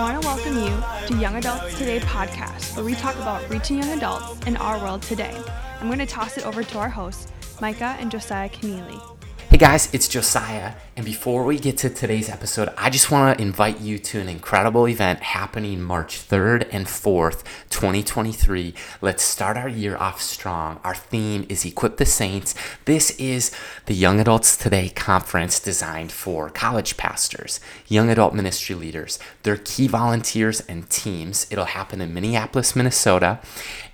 I 0.00 0.12
want 0.12 0.22
to 0.22 0.26
welcome 0.26 0.56
you 0.56 1.08
to 1.08 1.20
Young 1.20 1.36
Adults 1.36 1.76
Today 1.76 2.00
podcast, 2.00 2.74
where 2.74 2.86
we 2.86 2.94
talk 2.94 3.14
about 3.16 3.46
reaching 3.50 3.76
young 3.76 3.90
adults 3.90 4.46
in 4.46 4.56
our 4.56 4.78
world 4.78 5.02
today. 5.02 5.38
I'm 5.78 5.88
going 5.88 5.98
to 5.98 6.06
toss 6.06 6.38
it 6.38 6.46
over 6.46 6.64
to 6.64 6.78
our 6.78 6.88
hosts, 6.88 7.30
Micah 7.60 7.96
and 8.00 8.10
Josiah 8.10 8.48
Keneally. 8.48 9.19
Hey 9.50 9.56
guys, 9.56 9.92
it's 9.92 10.06
Josiah, 10.06 10.74
and 10.96 11.04
before 11.04 11.42
we 11.42 11.58
get 11.58 11.76
to 11.78 11.90
today's 11.90 12.28
episode, 12.28 12.72
I 12.78 12.88
just 12.88 13.10
want 13.10 13.36
to 13.36 13.42
invite 13.42 13.80
you 13.80 13.98
to 13.98 14.20
an 14.20 14.28
incredible 14.28 14.86
event 14.86 15.24
happening 15.24 15.82
March 15.82 16.20
3rd 16.20 16.68
and 16.70 16.86
4th, 16.86 17.42
2023. 17.68 18.72
Let's 19.00 19.24
start 19.24 19.56
our 19.56 19.68
year 19.68 19.96
off 19.96 20.22
strong. 20.22 20.78
Our 20.84 20.94
theme 20.94 21.46
is 21.48 21.64
Equip 21.64 21.96
the 21.96 22.06
Saints. 22.06 22.54
This 22.84 23.10
is 23.18 23.50
the 23.86 23.94
Young 23.94 24.20
Adults 24.20 24.56
Today 24.56 24.88
conference 24.88 25.58
designed 25.58 26.12
for 26.12 26.48
college 26.50 26.96
pastors, 26.96 27.58
young 27.88 28.08
adult 28.08 28.34
ministry 28.34 28.76
leaders, 28.76 29.18
their 29.42 29.56
key 29.56 29.88
volunteers, 29.88 30.60
and 30.68 30.88
teams. 30.88 31.48
It'll 31.50 31.64
happen 31.64 32.00
in 32.00 32.14
Minneapolis, 32.14 32.76
Minnesota, 32.76 33.40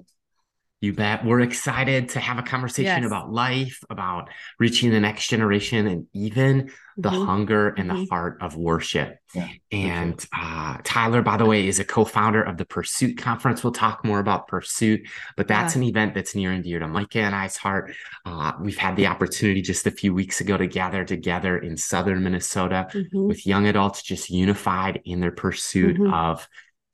You 0.81 0.93
bet. 0.93 1.25
We're 1.25 1.41
excited 1.41 2.11
to 2.11 2.21
have 2.21 2.39
a 2.39 2.43
conversation 2.43 3.03
yes. 3.03 3.07
about 3.07 3.33
life, 3.33 3.83
about 3.91 4.31
reaching 4.61 4.93
the 4.93 5.01
next 5.01 5.27
generation, 5.27 5.89
and 5.89 6.07
even 6.13 6.71
the 6.97 7.11
mm-hmm. 7.11 7.27
hunger 7.27 7.69
and 7.71 7.91
mm-hmm. 7.91 8.05
the 8.05 8.07
heart 8.09 8.39
of 8.41 8.55
worship. 8.55 9.19
Yeah, 9.35 9.49
and 9.73 10.21
sure. 10.21 10.29
uh, 10.41 10.79
Tyler, 10.85 11.21
by 11.21 11.37
the 11.37 11.47
way, 11.47 11.67
is 11.67 11.81
a 11.81 11.85
co 11.85 12.05
founder 12.05 12.41
of 12.41 12.59
the 12.59 12.65
Pursuit 12.65 13.19
Conference. 13.19 13.65
We'll 13.65 13.73
talk 13.73 14.05
more 14.05 14.21
about 14.21 14.47
Pursuit, 14.47 15.01
but 15.37 15.49
that's 15.49 15.75
yeah. 15.75 15.83
an 15.83 15.89
event 15.89 16.15
that's 16.15 16.37
near 16.37 16.53
and 16.53 16.63
dear 16.63 16.79
to 16.79 16.87
Micah 16.87 17.23
and 17.23 17.35
I's 17.35 17.57
heart. 17.57 17.93
Uh, 18.25 18.53
we've 18.61 18.79
had 18.79 18.95
the 18.95 19.09
opportunity 19.09 19.63
just 19.63 19.85
a 19.89 19.91
few 19.91 20.15
weeks 20.15 20.41
ago 20.41 20.57
to 20.57 20.69
gather 20.69 21.05
together 21.05 21.59
in 21.59 21.77
southern 21.77 22.23
Minnesota 22.23 22.87
mm-hmm. 22.93 23.27
with 23.27 23.45
young 23.49 23.67
adults 23.67 24.01
just 24.01 24.31
unified 24.31 25.01
in 25.05 25.19
their 25.19 25.33
pursuit 25.33 25.97
mm-hmm. 25.97 26.15
of 26.15 26.49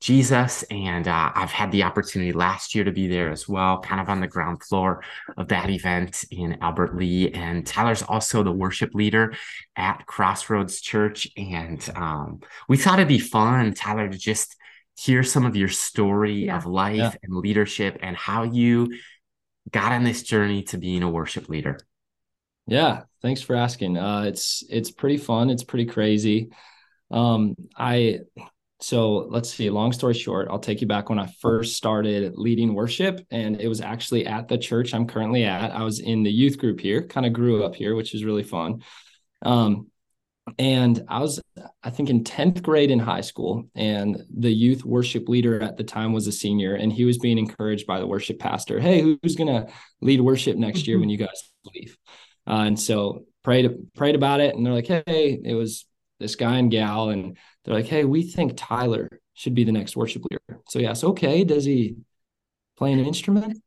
Jesus. 0.05 0.61
And 0.69 1.07
uh, 1.07 1.31
I've 1.33 1.49
had 1.49 1.71
the 1.71 1.81
opportunity 1.81 2.31
last 2.31 2.75
year 2.75 2.83
to 2.83 2.91
be 2.91 3.07
there 3.07 3.31
as 3.31 3.49
well, 3.49 3.79
kind 3.79 3.99
of 3.99 4.07
on 4.07 4.19
the 4.19 4.27
ground 4.27 4.61
floor 4.61 5.01
of 5.35 5.47
that 5.47 5.71
event 5.71 6.23
in 6.29 6.59
Albert 6.61 6.95
Lea. 6.95 7.33
And 7.33 7.65
Tyler's 7.65 8.03
also 8.03 8.43
the 8.43 8.51
worship 8.51 8.93
leader 8.93 9.33
at 9.75 10.05
Crossroads 10.05 10.79
Church. 10.79 11.27
And 11.35 11.83
um, 11.95 12.41
we 12.69 12.77
thought 12.77 12.99
it'd 12.99 13.07
be 13.07 13.17
fun, 13.17 13.73
Tyler, 13.73 14.07
to 14.07 14.15
just 14.15 14.55
hear 14.95 15.23
some 15.23 15.43
of 15.43 15.55
your 15.55 15.69
story 15.69 16.45
yeah. 16.45 16.57
of 16.57 16.67
life 16.67 16.97
yeah. 16.97 17.11
and 17.23 17.35
leadership 17.37 17.97
and 18.03 18.15
how 18.15 18.43
you 18.43 18.95
got 19.71 19.91
on 19.91 20.03
this 20.03 20.21
journey 20.21 20.61
to 20.65 20.77
being 20.77 21.01
a 21.01 21.09
worship 21.09 21.49
leader. 21.49 21.79
Yeah, 22.67 23.05
thanks 23.23 23.41
for 23.41 23.55
asking. 23.55 23.97
Uh, 23.97 24.25
it's 24.27 24.63
it's 24.69 24.91
pretty 24.91 25.17
fun. 25.17 25.49
It's 25.49 25.63
pretty 25.63 25.85
crazy. 25.85 26.51
Um, 27.09 27.55
I 27.75 28.19
so 28.81 29.27
let's 29.29 29.53
see, 29.53 29.69
long 29.69 29.93
story 29.93 30.13
short, 30.13 30.47
I'll 30.49 30.59
take 30.59 30.81
you 30.81 30.87
back 30.87 31.09
when 31.09 31.19
I 31.19 31.27
first 31.39 31.77
started 31.77 32.33
leading 32.35 32.73
worship. 32.73 33.25
And 33.31 33.59
it 33.61 33.67
was 33.67 33.81
actually 33.81 34.25
at 34.27 34.47
the 34.47 34.57
church 34.57 34.93
I'm 34.93 35.07
currently 35.07 35.45
at. 35.45 35.71
I 35.71 35.83
was 35.83 35.99
in 35.99 36.23
the 36.23 36.31
youth 36.31 36.57
group 36.57 36.79
here, 36.79 37.07
kind 37.07 37.25
of 37.25 37.33
grew 37.33 37.63
up 37.63 37.75
here, 37.75 37.95
which 37.95 38.13
is 38.13 38.25
really 38.25 38.43
fun. 38.43 38.83
Um, 39.41 39.87
and 40.59 41.03
I 41.07 41.19
was, 41.19 41.41
I 41.81 41.89
think, 41.89 42.09
in 42.09 42.23
10th 42.23 42.61
grade 42.61 42.91
in 42.91 42.99
high 42.99 43.21
school, 43.21 43.63
and 43.73 44.23
the 44.31 44.51
youth 44.51 44.85
worship 44.85 45.27
leader 45.27 45.59
at 45.61 45.75
the 45.75 45.83
time 45.83 46.13
was 46.13 46.27
a 46.27 46.31
senior, 46.31 46.75
and 46.75 46.93
he 46.93 47.03
was 47.03 47.17
being 47.17 47.39
encouraged 47.39 47.87
by 47.87 47.99
the 47.99 48.05
worship 48.05 48.37
pastor 48.37 48.79
Hey, 48.79 49.01
who's 49.01 49.35
going 49.35 49.47
to 49.47 49.71
lead 50.01 50.21
worship 50.21 50.55
next 50.55 50.87
year 50.87 50.99
when 50.99 51.09
you 51.09 51.17
guys 51.17 51.49
leave? 51.73 51.97
Uh, 52.47 52.63
and 52.67 52.79
so 52.79 53.25
prayed 53.43 53.71
prayed 53.95 54.13
about 54.13 54.39
it, 54.39 54.55
and 54.55 54.63
they're 54.63 54.73
like, 54.73 54.87
Hey, 54.87 55.39
it 55.43 55.55
was 55.55 55.85
this 56.19 56.35
guy 56.35 56.57
and 56.57 56.69
gal, 56.69 57.09
and 57.09 57.37
they're 57.65 57.75
like, 57.75 57.87
hey, 57.87 58.05
we 58.05 58.23
think 58.23 58.53
Tyler 58.55 59.09
should 59.33 59.55
be 59.55 59.63
the 59.63 59.71
next 59.71 59.97
worship 59.97 60.23
leader. 60.29 60.61
So 60.69 60.79
yes, 60.79 61.03
okay. 61.03 61.43
Does 61.43 61.65
he 61.65 61.97
play 62.77 62.93
an 62.93 62.99
instrument? 62.99 63.61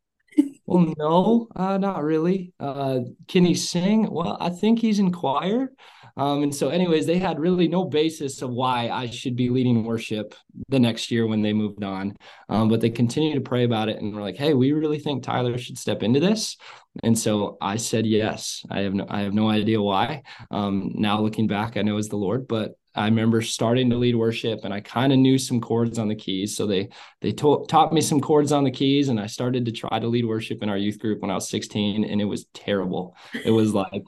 well, 0.66 0.94
no, 0.98 1.48
uh, 1.54 1.78
not 1.78 2.02
really. 2.02 2.52
Uh, 2.60 3.00
can 3.26 3.44
he 3.44 3.54
sing? 3.54 4.10
Well, 4.10 4.36
I 4.40 4.50
think 4.50 4.78
he's 4.78 4.98
in 4.98 5.12
choir. 5.12 5.70
Um, 6.16 6.42
and 6.42 6.54
so, 6.54 6.68
anyways, 6.68 7.06
they 7.06 7.18
had 7.18 7.38
really 7.38 7.68
no 7.68 7.84
basis 7.84 8.42
of 8.42 8.50
why 8.50 8.88
I 8.88 9.08
should 9.08 9.36
be 9.36 9.50
leading 9.50 9.84
worship 9.84 10.34
the 10.68 10.80
next 10.80 11.12
year 11.12 11.28
when 11.28 11.42
they 11.42 11.52
moved 11.52 11.84
on. 11.84 12.16
Um, 12.48 12.68
but 12.68 12.80
they 12.80 12.90
continued 12.90 13.36
to 13.36 13.40
pray 13.40 13.62
about 13.62 13.88
it 13.88 14.00
and 14.00 14.14
were 14.14 14.20
like, 14.20 14.36
"Hey, 14.36 14.52
we 14.52 14.72
really 14.72 14.98
think 14.98 15.22
Tyler 15.22 15.56
should 15.58 15.78
step 15.78 16.02
into 16.02 16.18
this." 16.18 16.56
And 17.04 17.16
so 17.16 17.56
I 17.60 17.76
said 17.76 18.04
yes. 18.04 18.64
I 18.68 18.80
have 18.80 18.94
no, 18.94 19.06
I 19.08 19.20
have 19.20 19.34
no 19.34 19.48
idea 19.48 19.80
why. 19.80 20.22
Um, 20.50 20.90
now 20.94 21.20
looking 21.20 21.46
back, 21.46 21.76
I 21.76 21.82
know 21.82 21.98
it's 21.98 22.08
the 22.08 22.16
Lord, 22.16 22.48
but 22.48 22.74
I 22.98 23.04
remember 23.04 23.40
starting 23.42 23.88
to 23.90 23.96
lead 23.96 24.16
worship 24.16 24.60
and 24.64 24.74
I 24.74 24.80
kind 24.80 25.12
of 25.12 25.18
knew 25.18 25.38
some 25.38 25.60
chords 25.60 25.98
on 25.98 26.08
the 26.08 26.16
keys. 26.16 26.56
So 26.56 26.66
they 26.66 26.88
they 27.20 27.32
taught 27.32 27.92
me 27.92 28.00
some 28.00 28.20
chords 28.20 28.50
on 28.50 28.64
the 28.64 28.70
keys 28.70 29.08
and 29.08 29.20
I 29.20 29.26
started 29.26 29.64
to 29.66 29.72
try 29.72 29.98
to 29.98 30.06
lead 30.08 30.26
worship 30.26 30.62
in 30.62 30.68
our 30.68 30.76
youth 30.76 30.98
group 30.98 31.22
when 31.22 31.30
I 31.30 31.34
was 31.34 31.48
16 31.48 32.04
and 32.04 32.20
it 32.20 32.24
was 32.24 32.46
terrible. 32.54 33.14
It 33.44 33.52
was 33.52 33.72
like 33.72 34.04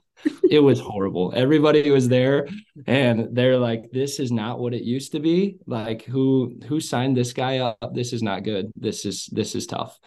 it 0.51 0.59
was 0.59 0.81
horrible. 0.81 1.33
Everybody 1.35 1.89
was 1.91 2.09
there 2.09 2.49
and 2.87 3.29
they're 3.33 3.59
like 3.59 3.91
this 3.93 4.19
is 4.19 4.33
not 4.33 4.59
what 4.59 4.75
it 4.75 4.83
used 4.83 5.13
to 5.13 5.21
be. 5.21 5.59
Like 5.67 6.05
who 6.05 6.59
who 6.67 6.81
signed 6.81 7.17
this 7.17 7.33
guy 7.33 7.59
up? 7.59 7.95
This 7.95 8.13
is 8.13 8.23
not 8.23 8.43
good. 8.43 8.73
This 8.75 9.05
is 9.07 9.27
this 9.27 9.55
is 9.55 9.67
tough. 9.67 9.99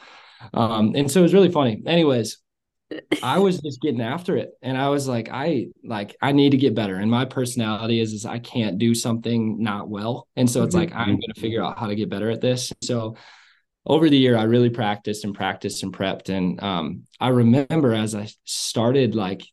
Um 0.54 0.92
and 0.94 1.10
so 1.10 1.22
it 1.22 1.24
was 1.24 1.34
really 1.34 1.52
funny. 1.52 1.82
Anyways, 1.86 2.43
I 3.24 3.40
was 3.40 3.60
just 3.60 3.82
getting 3.82 4.02
after 4.02 4.38
it. 4.38 4.52
And 4.62 4.78
I 4.78 4.90
was 4.90 5.08
like, 5.08 5.30
I 5.32 5.68
like 5.84 6.16
I 6.22 6.32
need 6.32 6.52
to 6.52 6.58
get 6.58 6.76
better. 6.76 6.96
And 6.96 7.10
my 7.10 7.26
personality 7.26 8.00
is 8.00 8.14
is 8.14 8.26
I 8.26 8.40
can't 8.40 8.78
do 8.78 8.94
something 8.94 9.62
not 9.62 9.90
well. 9.90 10.28
And 10.36 10.50
so 10.50 10.64
it's 10.64 10.76
mm-hmm. 10.76 10.94
like 10.94 10.96
I'm 10.96 11.20
gonna 11.20 11.34
figure 11.38 11.64
out 11.64 11.80
how 11.80 11.88
to 11.88 11.96
get 11.96 12.10
better 12.10 12.30
at 12.30 12.42
this. 12.42 12.72
So 12.84 13.16
over 13.86 14.10
the 14.10 14.18
year, 14.18 14.38
I 14.38 14.44
really 14.44 14.70
practiced 14.70 15.26
and 15.26 15.36
practiced 15.36 15.84
and 15.84 15.94
prepped. 15.94 16.30
And 16.30 16.62
um, 16.64 17.04
I 17.20 17.30
remember 17.30 17.94
as 17.94 18.16
I 18.16 18.30
started 18.46 19.16
like 19.16 19.44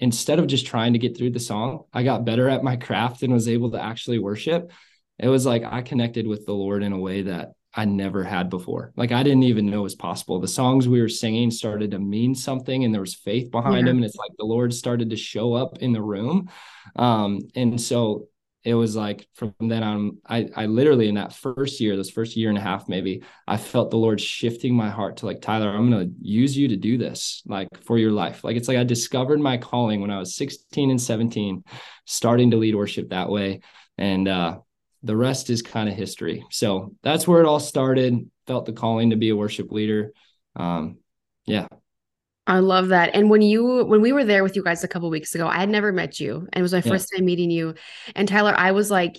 instead 0.00 0.38
of 0.38 0.46
just 0.46 0.66
trying 0.66 0.92
to 0.92 0.98
get 0.98 1.16
through 1.16 1.30
the 1.30 1.40
song, 1.40 1.84
I 1.92 2.02
got 2.02 2.24
better 2.24 2.48
at 2.48 2.62
my 2.62 2.76
craft 2.76 3.22
and 3.22 3.32
was 3.32 3.48
able 3.48 3.72
to 3.72 3.82
actually 3.82 4.18
worship. 4.18 4.70
It 5.18 5.28
was 5.28 5.44
like 5.44 5.64
I 5.64 5.82
connected 5.82 6.26
with 6.26 6.46
the 6.46 6.54
Lord 6.54 6.82
in 6.82 6.92
a 6.92 6.98
way 6.98 7.22
that 7.22 7.50
I 7.74 7.84
never 7.84 8.24
had 8.24 8.48
before. 8.50 8.92
Like 8.96 9.12
I 9.12 9.22
didn't 9.22 9.42
even 9.44 9.66
know 9.66 9.80
it 9.80 9.82
was 9.82 9.94
possible. 9.94 10.40
The 10.40 10.48
songs 10.48 10.88
we 10.88 11.00
were 11.00 11.08
singing 11.08 11.50
started 11.50 11.90
to 11.90 11.98
mean 11.98 12.34
something 12.34 12.84
and 12.84 12.94
there 12.94 13.00
was 13.00 13.14
faith 13.14 13.50
behind 13.50 13.86
yeah. 13.86 13.90
them. 13.90 13.96
And 13.98 14.04
it's 14.04 14.16
like 14.16 14.32
the 14.38 14.44
Lord 14.44 14.72
started 14.72 15.10
to 15.10 15.16
show 15.16 15.54
up 15.54 15.78
in 15.78 15.92
the 15.92 16.02
room. 16.02 16.50
Um, 16.96 17.40
and 17.54 17.80
so 17.80 18.28
it 18.64 18.74
was 18.74 18.96
like 18.96 19.28
from 19.34 19.54
then 19.60 19.82
on, 19.82 20.18
I, 20.26 20.48
I 20.56 20.66
literally 20.66 21.08
in 21.08 21.14
that 21.14 21.34
first 21.34 21.80
year, 21.80 21.96
this 21.96 22.10
first 22.10 22.36
year 22.36 22.48
and 22.48 22.58
a 22.58 22.62
half, 22.62 22.88
maybe 22.88 23.22
I 23.46 23.56
felt 23.56 23.90
the 23.90 23.96
Lord 23.96 24.20
shifting 24.20 24.74
my 24.74 24.90
heart 24.90 25.18
to 25.18 25.26
like, 25.26 25.40
Tyler, 25.40 25.68
I'm 25.68 25.90
going 25.90 26.08
to 26.08 26.14
use 26.20 26.56
you 26.56 26.68
to 26.68 26.76
do 26.76 26.98
this 26.98 27.42
like 27.46 27.68
for 27.84 27.98
your 27.98 28.12
life. 28.12 28.44
Like, 28.44 28.56
it's 28.56 28.68
like 28.68 28.78
I 28.78 28.84
discovered 28.84 29.40
my 29.40 29.58
calling 29.58 30.00
when 30.00 30.10
I 30.10 30.18
was 30.18 30.36
16 30.36 30.90
and 30.90 31.00
17, 31.00 31.62
starting 32.06 32.50
to 32.50 32.56
lead 32.56 32.74
worship 32.74 33.10
that 33.10 33.30
way. 33.30 33.60
And, 33.96 34.26
uh, 34.26 34.58
the 35.02 35.16
rest 35.16 35.50
is 35.50 35.62
kind 35.62 35.88
of 35.88 35.94
history. 35.94 36.44
So 36.50 36.94
that's 37.02 37.26
where 37.26 37.40
it 37.40 37.46
all 37.46 37.60
started. 37.60 38.30
Felt 38.46 38.66
the 38.66 38.72
calling 38.72 39.10
to 39.10 39.16
be 39.16 39.28
a 39.28 39.36
worship 39.36 39.70
leader. 39.70 40.12
Um, 40.56 40.98
yeah. 41.46 41.68
I 42.46 42.60
love 42.60 42.88
that. 42.88 43.14
And 43.14 43.28
when 43.28 43.42
you 43.42 43.84
when 43.84 44.00
we 44.00 44.12
were 44.12 44.24
there 44.24 44.42
with 44.42 44.56
you 44.56 44.64
guys 44.64 44.82
a 44.82 44.88
couple 44.88 45.10
weeks 45.10 45.34
ago, 45.34 45.46
I 45.46 45.58
had 45.58 45.68
never 45.68 45.92
met 45.92 46.18
you, 46.18 46.48
and 46.52 46.60
it 46.60 46.62
was 46.62 46.72
my 46.72 46.78
yeah. 46.78 46.90
first 46.90 47.12
time 47.14 47.26
meeting 47.26 47.50
you. 47.50 47.74
And 48.16 48.26
Tyler, 48.26 48.54
I 48.56 48.72
was 48.72 48.90
like, 48.90 49.18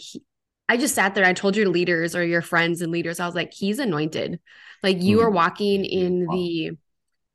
I 0.68 0.78
just 0.78 0.96
sat 0.96 1.14
there. 1.14 1.26
I 1.26 1.34
told 1.34 1.56
your 1.56 1.70
leaders 1.70 2.16
or 2.16 2.26
your 2.26 2.42
friends 2.42 2.82
and 2.82 2.92
leaders, 2.92 3.20
I 3.20 3.28
was 3.28 3.36
like, 3.36 3.54
he's 3.54 3.78
anointed. 3.78 4.40
Like 4.82 5.02
you 5.02 5.18
mm-hmm. 5.18 5.28
are 5.28 5.32
walking 5.32 5.86
in 5.86 6.26
the 6.26 6.72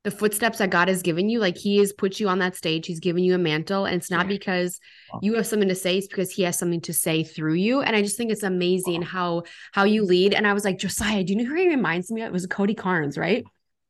the 0.05 0.11
footsteps 0.11 0.59
that 0.59 0.71
God 0.71 0.89
has 0.89 1.03
given 1.03 1.29
you. 1.29 1.41
Like 1.41 1.57
He 1.57 1.79
has 1.79 1.93
put 1.93 2.21
you 2.21 2.29
on 2.29 2.39
that 2.39 2.55
stage. 2.55 2.87
He's 2.87 3.01
given 3.01 3.25
you 3.25 3.35
a 3.35 3.39
mantle, 3.39 3.87
and 3.87 3.97
it's 3.97 4.11
not 4.11 4.29
because 4.29 4.79
you 5.23 5.35
have 5.35 5.47
something 5.47 5.69
to 5.69 5.75
say. 5.75 5.99
It's 5.99 6.07
because 6.07 6.31
He 6.31 6.43
has 6.43 6.59
something 6.59 6.83
to 6.83 6.93
say 6.93 7.25
through 7.25 7.55
you. 7.55 7.81
And 7.81 7.97
I 7.97 8.03
just 8.03 8.17
think 8.17 8.31
it's 8.31 8.43
amazing 8.43 9.03
how 9.03 9.43
how 9.73 9.85
you 9.85 10.05
lead. 10.05 10.35
And 10.35 10.47
I 10.47 10.53
was 10.53 10.65
like, 10.65 10.79
Josiah, 10.79 11.25
do 11.25 11.33
you 11.33 11.43
know 11.43 11.49
who 11.49 11.57
he 11.57 11.69
reminds 11.69 12.11
me 12.11 12.23
of? 12.23 12.29
It 12.29 12.33
was 12.33 12.47
Cody 12.47 12.75
Carnes, 12.75 13.19
right? 13.19 13.45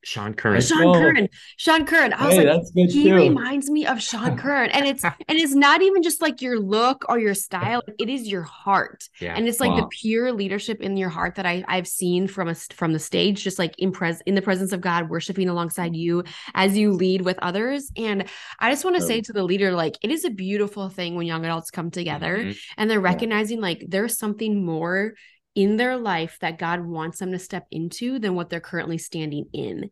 Sean 0.04 0.34
Curran. 0.34 0.60
Sean 0.60 0.84
Whoa. 0.84 0.92
Curran. 0.92 1.28
Sean 1.56 1.86
Curran. 1.86 2.12
I 2.12 2.26
was 2.26 2.36
hey, 2.36 2.52
like, 2.52 2.90
he 2.90 3.04
too. 3.04 3.14
reminds 3.14 3.70
me 3.70 3.86
of 3.86 4.02
Sean 4.02 4.36
Curran. 4.38 4.70
And 4.70 4.86
it's 4.86 5.02
and 5.02 5.14
it's 5.28 5.54
not 5.54 5.82
even 5.82 6.02
just 6.02 6.22
like 6.22 6.42
your 6.42 6.58
look 6.60 7.04
or 7.08 7.18
your 7.18 7.34
style. 7.34 7.82
It 7.96 8.08
is 8.10 8.26
your 8.26 8.42
heart. 8.42 9.08
Yeah. 9.20 9.34
And 9.34 9.48
it's 9.48 9.60
like 9.60 9.70
wow. 9.70 9.82
the 9.82 9.86
pure 9.86 10.32
leadership 10.32 10.80
in 10.80 10.96
your 10.96 11.08
heart 11.08 11.36
that 11.36 11.46
I, 11.46 11.64
I've 11.68 11.86
seen 11.86 12.26
from 12.26 12.48
a 12.48 12.54
from 12.54 12.92
the 12.92 12.98
stage, 12.98 13.42
just 13.42 13.58
like 13.58 13.74
in 13.78 13.92
pres 13.92 14.20
in 14.26 14.34
the 14.34 14.42
presence 14.42 14.72
of 14.72 14.80
God, 14.80 15.08
worshiping 15.08 15.48
alongside 15.48 15.94
you 15.94 16.24
as 16.54 16.76
you 16.76 16.92
lead 16.92 17.22
with 17.22 17.38
others. 17.40 17.90
And 17.96 18.28
I 18.58 18.70
just 18.70 18.84
want 18.84 18.96
to 18.96 19.02
say 19.02 19.20
to 19.22 19.32
the 19.32 19.44
leader, 19.44 19.72
like 19.72 19.96
it 20.02 20.10
is 20.10 20.24
a 20.24 20.30
beautiful 20.30 20.88
thing 20.88 21.14
when 21.14 21.26
young 21.26 21.44
adults 21.44 21.70
come 21.70 21.90
together 21.90 22.38
mm-hmm. 22.38 22.52
and 22.76 22.90
they're 22.90 23.00
recognizing 23.00 23.58
yeah. 23.58 23.62
like 23.62 23.84
there's 23.88 24.18
something 24.18 24.64
more 24.64 25.14
in 25.54 25.76
their 25.76 25.96
life 25.96 26.36
that 26.40 26.58
God 26.58 26.84
wants 26.84 27.18
them 27.20 27.30
to 27.32 27.38
step 27.38 27.66
into 27.70 28.18
than 28.18 28.34
what 28.34 28.50
they're 28.50 28.60
currently 28.60 28.98
standing 28.98 29.46
in. 29.52 29.90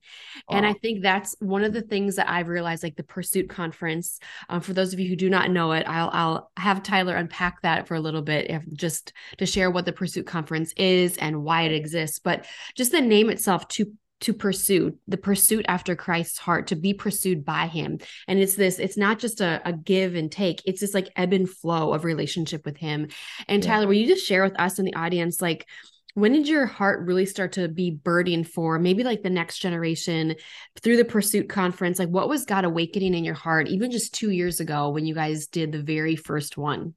And 0.50 0.67
I 0.67 0.73
think 0.75 1.03
that's 1.03 1.37
one 1.38 1.62
of 1.62 1.73
the 1.73 1.82
things 1.82 2.17
that 2.17 2.29
I've 2.29 2.49
realized, 2.49 2.82
like 2.82 2.97
the 2.97 3.03
Pursuit 3.03 3.49
Conference. 3.49 4.19
Um, 4.49 4.61
for 4.61 4.73
those 4.73 4.93
of 4.93 4.99
you 4.99 5.09
who 5.09 5.17
do 5.17 5.31
not 5.31 5.50
know 5.50 5.73
it, 5.73 5.87
I'll, 5.88 6.11
I'll 6.12 6.50
have 6.56 6.82
Tyler 6.82 7.14
unpack 7.14 7.62
that 7.62 7.87
for 7.87 7.94
a 7.94 8.00
little 8.00 8.23
bit, 8.23 8.50
if, 8.50 8.62
just 8.75 9.12
to 9.38 9.47
share 9.47 9.70
what 9.70 9.85
the 9.85 9.93
Pursuit 9.93 10.26
Conference 10.26 10.73
is 10.76 11.17
and 11.19 11.44
why 11.44 11.62
it 11.62 11.73
exists. 11.73 12.19
But 12.19 12.44
just 12.75 12.91
the 12.91 13.00
name 13.00 13.31
itself, 13.31 13.69
to 13.69 13.93
to 14.22 14.32
pursue 14.32 14.98
the 15.06 15.16
pursuit 15.16 15.64
after 15.69 15.94
Christ's 15.94 16.38
heart, 16.38 16.69
to 16.69 16.76
be 16.76 16.94
pursued 16.94 17.44
by 17.44 17.66
him. 17.66 17.98
And 18.26 18.38
it's 18.38 18.54
this, 18.54 18.78
it's 18.78 18.96
not 18.96 19.19
just 19.19 19.40
a, 19.40 19.60
a 19.64 19.72
give 19.72 20.14
and 20.14 20.30
take, 20.30 20.62
it's 20.64 20.80
this 20.80 20.94
like 20.94 21.10
ebb 21.16 21.32
and 21.32 21.48
flow 21.48 21.92
of 21.92 22.04
relationship 22.04 22.64
with 22.64 22.76
him. 22.76 23.08
And 23.48 23.62
yeah. 23.62 23.70
Tyler, 23.70 23.86
will 23.86 23.94
you 23.94 24.06
just 24.06 24.26
share 24.26 24.42
with 24.42 24.58
us 24.58 24.78
in 24.78 24.84
the 24.84 24.94
audience, 24.94 25.40
like, 25.40 25.66
when 26.14 26.32
did 26.32 26.46
your 26.46 26.66
heart 26.66 27.06
really 27.06 27.24
start 27.24 27.52
to 27.52 27.69
be 27.69 27.90
burdened 27.90 28.48
for 28.48 28.78
maybe 28.78 29.02
like 29.02 29.22
the 29.22 29.30
next 29.30 29.58
generation 29.58 30.34
through 30.82 30.96
the 30.96 31.04
pursuit 31.04 31.48
conference 31.48 31.98
like 31.98 32.10
what 32.10 32.28
was 32.28 32.44
god 32.44 32.66
awakening 32.66 33.14
in 33.14 33.24
your 33.24 33.34
heart 33.34 33.66
even 33.69 33.90
just 33.90 34.14
two 34.14 34.30
years 34.30 34.60
ago 34.60 34.90
when 34.90 35.06
you 35.06 35.14
guys 35.14 35.46
did 35.46 35.72
the 35.72 35.82
very 35.82 36.14
first 36.14 36.58
one 36.58 36.94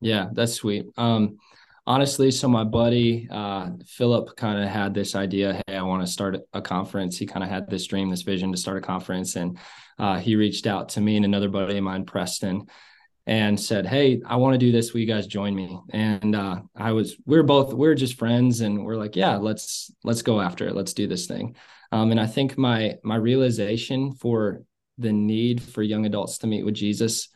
yeah 0.00 0.26
that's 0.32 0.54
sweet 0.54 0.86
um 0.96 1.36
honestly, 1.86 2.30
so 2.30 2.48
my 2.48 2.64
buddy 2.64 3.28
uh, 3.30 3.70
Philip 3.86 4.36
kind 4.36 4.62
of 4.62 4.68
had 4.68 4.94
this 4.94 5.14
idea. 5.14 5.60
Hey, 5.66 5.76
I 5.76 5.82
want 5.82 6.04
to 6.04 6.12
start 6.12 6.36
a 6.52 6.62
conference. 6.62 7.18
He 7.18 7.26
kind 7.26 7.42
of 7.42 7.50
had 7.50 7.68
this 7.68 7.86
dream, 7.86 8.10
this 8.10 8.22
vision 8.22 8.52
to 8.52 8.58
start 8.58 8.78
a 8.78 8.80
conference, 8.80 9.36
and 9.36 9.58
uh, 9.98 10.18
he 10.18 10.36
reached 10.36 10.66
out 10.66 10.90
to 10.90 11.00
me 11.00 11.16
and 11.16 11.24
another 11.24 11.48
buddy 11.48 11.78
of 11.78 11.84
mine, 11.84 12.04
Preston, 12.04 12.66
and 13.26 13.58
said, 13.58 13.86
"Hey, 13.86 14.20
I 14.26 14.36
want 14.36 14.54
to 14.54 14.58
do 14.58 14.72
this. 14.72 14.92
Will 14.92 15.00
you 15.00 15.06
guys 15.06 15.26
join 15.26 15.54
me?" 15.54 15.78
And 15.90 16.34
uh, 16.34 16.62
I 16.76 16.92
was, 16.92 17.16
we 17.26 17.38
are 17.38 17.42
both, 17.42 17.72
we 17.72 17.88
are 17.88 17.94
just 17.94 18.18
friends, 18.18 18.60
and 18.60 18.84
we're 18.84 18.96
like, 18.96 19.16
"Yeah, 19.16 19.36
let's 19.36 19.90
let's 20.04 20.22
go 20.22 20.40
after 20.40 20.66
it. 20.66 20.74
Let's 20.74 20.94
do 20.94 21.06
this 21.06 21.26
thing." 21.26 21.56
Um, 21.90 22.10
and 22.10 22.20
I 22.20 22.26
think 22.26 22.56
my 22.56 22.96
my 23.02 23.16
realization 23.16 24.12
for 24.12 24.62
the 24.98 25.12
need 25.12 25.62
for 25.62 25.82
young 25.82 26.06
adults 26.06 26.38
to 26.38 26.46
meet 26.46 26.64
with 26.64 26.74
Jesus 26.74 27.28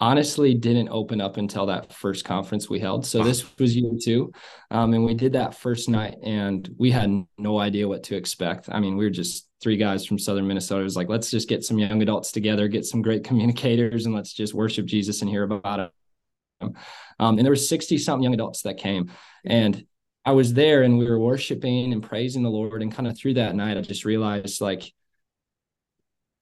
honestly 0.00 0.54
didn't 0.54 0.88
open 0.88 1.20
up 1.20 1.36
until 1.36 1.66
that 1.66 1.92
first 1.92 2.24
conference 2.24 2.68
we 2.68 2.80
held. 2.80 3.06
So 3.06 3.22
this 3.22 3.44
was 3.58 3.76
year 3.76 3.92
two. 4.02 4.32
Um, 4.70 4.92
and 4.92 5.04
we 5.04 5.14
did 5.14 5.32
that 5.34 5.54
first 5.54 5.88
night 5.88 6.16
and 6.22 6.68
we 6.78 6.90
had 6.90 7.10
no 7.38 7.58
idea 7.58 7.86
what 7.86 8.02
to 8.04 8.16
expect. 8.16 8.68
I 8.70 8.80
mean, 8.80 8.96
we 8.96 9.04
were 9.04 9.10
just 9.10 9.48
three 9.62 9.76
guys 9.76 10.04
from 10.04 10.18
Southern 10.18 10.48
Minnesota. 10.48 10.80
It 10.80 10.84
was 10.84 10.96
like, 10.96 11.08
let's 11.08 11.30
just 11.30 11.48
get 11.48 11.64
some 11.64 11.78
young 11.78 12.02
adults 12.02 12.32
together, 12.32 12.66
get 12.68 12.84
some 12.84 13.02
great 13.02 13.24
communicators, 13.24 14.06
and 14.06 14.14
let's 14.14 14.32
just 14.32 14.52
worship 14.52 14.86
Jesus 14.86 15.22
and 15.22 15.30
hear 15.30 15.44
about 15.44 15.90
him. 16.60 16.74
Um, 17.20 17.38
and 17.38 17.40
there 17.40 17.52
were 17.52 17.56
60 17.56 17.96
something 17.98 18.24
young 18.24 18.34
adults 18.34 18.62
that 18.62 18.76
came. 18.76 19.10
And 19.44 19.86
I 20.24 20.32
was 20.32 20.54
there 20.54 20.82
and 20.82 20.98
we 20.98 21.08
were 21.08 21.18
worshiping 21.18 21.92
and 21.92 22.02
praising 22.02 22.42
the 22.42 22.50
Lord. 22.50 22.82
And 22.82 22.92
kind 22.92 23.06
of 23.06 23.16
through 23.16 23.34
that 23.34 23.54
night, 23.54 23.76
I 23.76 23.80
just 23.82 24.04
realized 24.04 24.60
like 24.60 24.92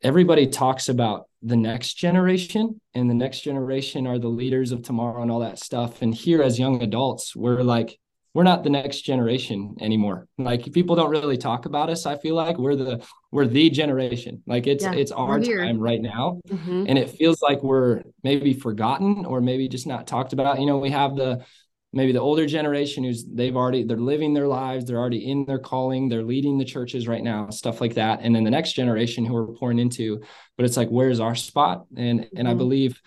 everybody 0.02 0.46
talks 0.46 0.88
about 0.88 1.28
the 1.42 1.56
next 1.56 1.94
generation 1.94 2.80
and 2.94 3.10
the 3.10 3.14
next 3.14 3.40
generation 3.40 4.06
are 4.06 4.18
the 4.18 4.28
leaders 4.28 4.72
of 4.72 4.82
tomorrow 4.82 5.22
and 5.22 5.30
all 5.30 5.40
that 5.40 5.58
stuff. 5.58 6.02
And 6.02 6.14
here 6.14 6.42
as 6.42 6.58
young 6.58 6.82
adults 6.82 7.34
we're 7.34 7.62
like 7.62 7.98
we're 8.34 8.44
not 8.44 8.64
the 8.64 8.70
next 8.70 9.02
generation 9.02 9.76
anymore. 9.80 10.26
Like 10.38 10.72
people 10.72 10.96
don't 10.96 11.10
really 11.10 11.36
talk 11.36 11.66
about 11.66 11.90
us 11.90 12.06
i 12.06 12.16
feel 12.16 12.34
like. 12.34 12.58
We're 12.58 12.76
the 12.76 13.04
we're 13.30 13.46
the 13.46 13.68
generation. 13.68 14.42
Like 14.46 14.66
it's 14.66 14.84
yeah, 14.84 14.94
it's 14.94 15.12
our 15.12 15.38
time 15.38 15.78
right 15.78 16.00
now. 16.00 16.40
Mm-hmm. 16.48 16.86
and 16.88 16.98
it 16.98 17.10
feels 17.10 17.42
like 17.42 17.62
we're 17.62 18.02
maybe 18.22 18.54
forgotten 18.54 19.26
or 19.26 19.40
maybe 19.40 19.68
just 19.68 19.86
not 19.86 20.06
talked 20.06 20.32
about. 20.32 20.60
You 20.60 20.66
know 20.66 20.78
we 20.78 20.90
have 20.90 21.14
the 21.14 21.44
maybe 21.92 22.12
the 22.12 22.20
older 22.20 22.46
generation 22.46 23.04
who's 23.04 23.24
they've 23.24 23.56
already 23.56 23.84
they're 23.84 23.96
living 23.96 24.32
their 24.32 24.48
lives 24.48 24.84
they're 24.84 24.98
already 24.98 25.30
in 25.30 25.44
their 25.44 25.58
calling 25.58 26.08
they're 26.08 26.22
leading 26.22 26.58
the 26.58 26.64
churches 26.64 27.06
right 27.06 27.22
now 27.22 27.50
stuff 27.50 27.80
like 27.80 27.94
that 27.94 28.20
and 28.22 28.34
then 28.34 28.44
the 28.44 28.50
next 28.50 28.72
generation 28.72 29.24
who 29.24 29.34
we're 29.34 29.54
pouring 29.54 29.78
into 29.78 30.20
but 30.56 30.64
it's 30.64 30.76
like 30.76 30.88
where's 30.88 31.20
our 31.20 31.34
spot 31.34 31.84
and 31.96 32.20
and 32.20 32.30
mm-hmm. 32.32 32.46
i 32.48 32.54
believe 32.54 33.00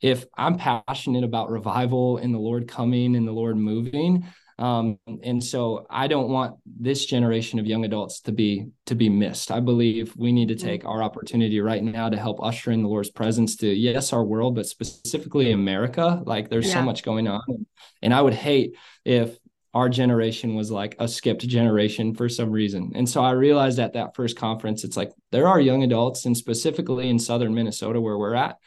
if 0.00 0.24
i'm 0.36 0.56
passionate 0.56 1.24
about 1.24 1.50
revival 1.50 2.18
and 2.18 2.32
the 2.32 2.38
lord 2.38 2.68
coming 2.68 3.16
and 3.16 3.26
the 3.26 3.32
lord 3.32 3.56
moving 3.56 4.24
um, 4.58 4.98
and 5.22 5.42
so 5.42 5.86
I 5.88 6.08
don't 6.08 6.30
want 6.30 6.56
this 6.66 7.06
generation 7.06 7.58
of 7.58 7.66
young 7.66 7.84
adults 7.84 8.20
to 8.22 8.32
be 8.32 8.66
to 8.86 8.96
be 8.96 9.08
missed. 9.08 9.52
I 9.52 9.60
believe 9.60 10.14
we 10.16 10.32
need 10.32 10.48
to 10.48 10.54
mm-hmm. 10.54 10.66
take 10.66 10.84
our 10.84 11.02
opportunity 11.02 11.60
right 11.60 11.82
now 11.82 12.08
to 12.08 12.16
help 12.16 12.42
usher 12.42 12.72
in 12.72 12.82
the 12.82 12.88
Lord's 12.88 13.10
presence 13.10 13.56
to 13.56 13.68
yes, 13.68 14.12
our 14.12 14.24
world, 14.24 14.56
but 14.56 14.66
specifically 14.66 15.52
America. 15.52 16.22
Like 16.24 16.50
there's 16.50 16.66
yeah. 16.66 16.74
so 16.74 16.82
much 16.82 17.04
going 17.04 17.28
on, 17.28 17.66
and 18.02 18.12
I 18.12 18.20
would 18.20 18.34
hate 18.34 18.74
if 19.04 19.38
our 19.74 19.88
generation 19.88 20.54
was 20.54 20.72
like 20.72 20.96
a 20.98 21.06
skipped 21.06 21.46
generation 21.46 22.14
for 22.14 22.28
some 22.28 22.50
reason. 22.50 22.92
And 22.96 23.08
so 23.08 23.22
I 23.22 23.32
realized 23.32 23.78
at 23.78 23.92
that 23.92 24.16
first 24.16 24.36
conference, 24.36 24.82
it's 24.82 24.96
like 24.96 25.12
there 25.30 25.46
are 25.46 25.60
young 25.60 25.84
adults, 25.84 26.24
and 26.24 26.36
specifically 26.36 27.08
in 27.08 27.20
southern 27.20 27.54
Minnesota 27.54 28.00
where 28.00 28.18
we're 28.18 28.34
at, 28.34 28.58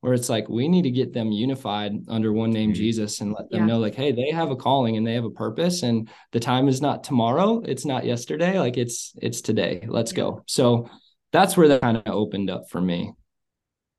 where 0.00 0.12
it's 0.12 0.28
like 0.28 0.48
we 0.48 0.68
need 0.68 0.82
to 0.82 0.90
get 0.90 1.12
them 1.12 1.32
unified 1.32 1.92
under 2.08 2.32
one 2.32 2.50
name 2.50 2.70
mm-hmm. 2.70 2.76
Jesus 2.76 3.20
and 3.20 3.32
let 3.32 3.50
them 3.50 3.60
yeah. 3.60 3.66
know 3.66 3.78
like 3.78 3.94
hey 3.94 4.12
they 4.12 4.30
have 4.30 4.50
a 4.50 4.56
calling 4.56 4.96
and 4.96 5.06
they 5.06 5.14
have 5.14 5.24
a 5.24 5.30
purpose 5.30 5.82
and 5.82 6.08
the 6.32 6.40
time 6.40 6.68
is 6.68 6.80
not 6.80 7.04
tomorrow 7.04 7.62
it's 7.64 7.84
not 7.84 8.04
yesterday 8.04 8.58
like 8.58 8.76
it's 8.76 9.14
it's 9.20 9.40
today 9.40 9.84
let's 9.88 10.12
yeah. 10.12 10.18
go 10.18 10.42
so 10.46 10.88
that's 11.32 11.56
where 11.56 11.68
that 11.68 11.82
kind 11.82 11.96
of 11.96 12.02
opened 12.06 12.50
up 12.50 12.68
for 12.70 12.80
me 12.80 13.12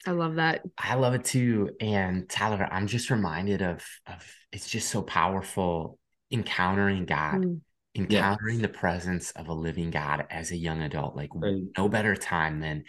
I 0.06 0.12
love 0.12 0.36
that. 0.36 0.62
I 0.78 0.96
love 0.96 1.16
it 1.16 1.26
too. 1.26 1.72
And 1.82 2.30
Tyler, 2.30 2.66
I'm 2.72 2.88
just 2.88 3.10
reminded 3.10 3.62
of 3.62 3.84
of 4.06 4.34
it's 4.54 4.70
just 4.70 4.90
so 4.90 5.02
powerful 5.02 6.00
encountering 6.32 7.06
God, 7.06 7.42
mm. 7.42 7.60
Encountering 7.98 8.58
yeah. 8.58 8.62
the 8.62 8.74
presence 8.74 9.32
of 9.32 9.48
a 9.48 9.54
living 9.54 9.92
God 9.92 10.26
as 10.30 10.52
a 10.52 10.58
young 10.58 10.82
adult. 10.82 11.16
Like 11.16 11.30
right. 11.36 11.64
no 11.78 11.90
better 11.90 12.16
time 12.16 12.60
than 12.60 12.84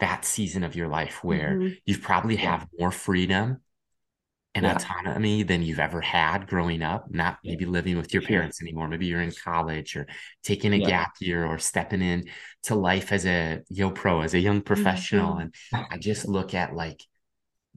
that 0.00 0.24
season 0.24 0.64
of 0.64 0.74
your 0.74 0.88
life 0.88 1.22
where 1.22 1.52
mm-hmm. 1.52 1.74
you 1.86 1.98
probably 1.98 2.34
yeah. 2.34 2.58
have 2.58 2.68
more 2.78 2.90
freedom 2.90 3.60
and 4.54 4.64
yeah. 4.64 4.76
autonomy 4.76 5.42
than 5.42 5.62
you've 5.62 5.80
ever 5.80 6.00
had 6.00 6.46
growing 6.46 6.82
up, 6.82 7.06
not 7.10 7.38
maybe 7.44 7.66
living 7.66 7.96
with 7.96 8.12
your 8.14 8.22
parents 8.22 8.62
anymore. 8.62 8.86
Maybe 8.86 9.06
you're 9.06 9.20
in 9.20 9.32
college 9.32 9.96
or 9.96 10.06
taking 10.44 10.72
a 10.72 10.78
gap 10.78 11.14
year 11.20 11.44
or 11.44 11.58
stepping 11.58 12.02
in 12.02 12.28
to 12.64 12.76
life 12.76 13.10
as 13.10 13.26
a 13.26 13.62
yo 13.68 13.90
pro, 13.90 14.20
as 14.20 14.34
a 14.34 14.38
young 14.38 14.60
professional. 14.60 15.34
Mm-hmm. 15.34 15.76
And 15.76 15.86
I 15.90 15.98
just 15.98 16.28
look 16.28 16.54
at 16.54 16.74
like 16.74 17.02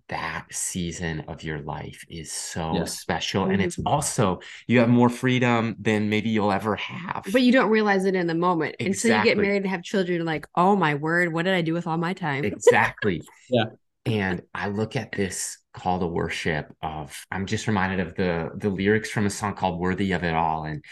that 0.09 0.45
season 0.51 1.25
of 1.27 1.43
your 1.43 1.59
life 1.59 2.05
is 2.09 2.31
so 2.31 2.73
yes. 2.75 2.99
special. 2.99 3.43
Mm-hmm. 3.43 3.51
And 3.51 3.61
it's 3.61 3.75
mm-hmm. 3.75 3.87
also, 3.87 4.39
you 4.67 4.79
have 4.79 4.89
more 4.89 5.09
freedom 5.09 5.75
than 5.79 6.09
maybe 6.09 6.29
you'll 6.29 6.51
ever 6.51 6.75
have. 6.75 7.25
But 7.31 7.41
you 7.41 7.51
don't 7.51 7.69
realize 7.69 8.05
it 8.05 8.15
in 8.15 8.27
the 8.27 8.35
moment. 8.35 8.75
Exactly. 8.79 9.09
Until 9.09 9.17
you 9.17 9.35
get 9.35 9.41
married 9.41 9.61
and 9.63 9.71
have 9.71 9.83
children, 9.83 10.23
like, 10.25 10.47
oh 10.55 10.75
my 10.75 10.95
word, 10.95 11.33
what 11.33 11.43
did 11.43 11.53
I 11.53 11.61
do 11.61 11.73
with 11.73 11.87
all 11.87 11.97
my 11.97 12.13
time? 12.13 12.45
Exactly. 12.45 13.21
yeah. 13.49 13.65
And 14.05 14.41
I 14.53 14.69
look 14.69 14.95
at 14.95 15.11
this 15.11 15.57
call 15.77 15.99
to 15.99 16.07
worship 16.07 16.73
of 16.81 17.25
i'm 17.29 17.45
just 17.45 17.67
reminded 17.67 17.99
of 17.99 18.15
the 18.15 18.49
the 18.55 18.69
lyrics 18.69 19.11
from 19.11 19.27
a 19.27 19.29
song 19.29 19.53
called 19.53 19.79
worthy 19.79 20.11
of 20.11 20.23
it 20.23 20.33
all 20.33 20.63
and 20.63 20.83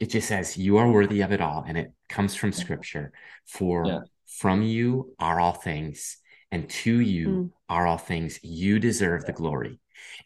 it 0.00 0.10
just 0.10 0.26
says 0.26 0.56
you 0.56 0.76
are 0.76 0.90
worthy 0.90 1.20
of 1.20 1.30
it 1.30 1.40
all 1.40 1.64
and 1.66 1.78
it 1.78 1.92
comes 2.08 2.34
from 2.34 2.52
scripture 2.52 3.12
for 3.46 3.86
yeah. 3.86 4.00
from 4.26 4.60
you 4.60 5.14
are 5.20 5.38
all 5.38 5.52
things 5.52 6.16
and 6.50 6.68
to 6.68 6.98
you 7.00 7.28
mm. 7.28 7.50
Are 7.74 7.86
all 7.86 7.98
things 7.98 8.38
you 8.42 8.78
deserve 8.78 9.24
the 9.24 9.32
glory 9.32 9.80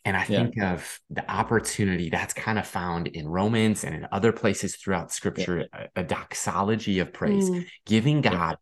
and 0.05 0.17
i 0.17 0.25
think 0.25 0.55
yeah. 0.57 0.75
of 0.75 1.01
the 1.11 1.29
opportunity 1.31 2.11
that's 2.11 2.35
kind 2.35 2.59
of 2.59 2.67
found 2.67 3.07
in 3.09 3.27
romans 3.27 3.85
and 3.85 3.95
in 3.95 4.07
other 4.13 4.33
places 4.33 4.77
throughout 4.77 5.13
scripture 5.13 5.67
yeah. 5.73 5.87
a, 5.97 6.01
a, 6.01 6.05
doxology 6.05 6.99
of 6.99 7.13
praise 7.13 7.49
mm. 7.51 7.67
giving 7.87 8.21
god 8.21 8.57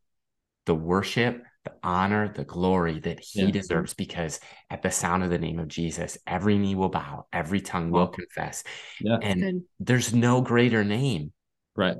the 0.66 0.74
worship 0.74 1.42
the 1.66 1.72
honor, 1.82 2.32
the 2.32 2.44
glory 2.44 3.00
that 3.00 3.20
he 3.20 3.42
yeah. 3.42 3.50
deserves 3.50 3.92
because 3.92 4.40
at 4.70 4.82
the 4.82 4.90
sound 4.90 5.24
of 5.24 5.30
the 5.30 5.38
name 5.38 5.58
of 5.58 5.68
Jesus, 5.68 6.16
every 6.26 6.58
knee 6.58 6.76
will 6.76 6.88
bow, 6.88 7.26
every 7.32 7.60
tongue 7.60 7.90
will 7.90 8.06
confess. 8.06 8.62
Yeah. 9.00 9.18
And 9.20 9.62
there's 9.80 10.14
no 10.14 10.40
greater 10.40 10.84
name. 10.84 11.32
Right. 11.74 11.96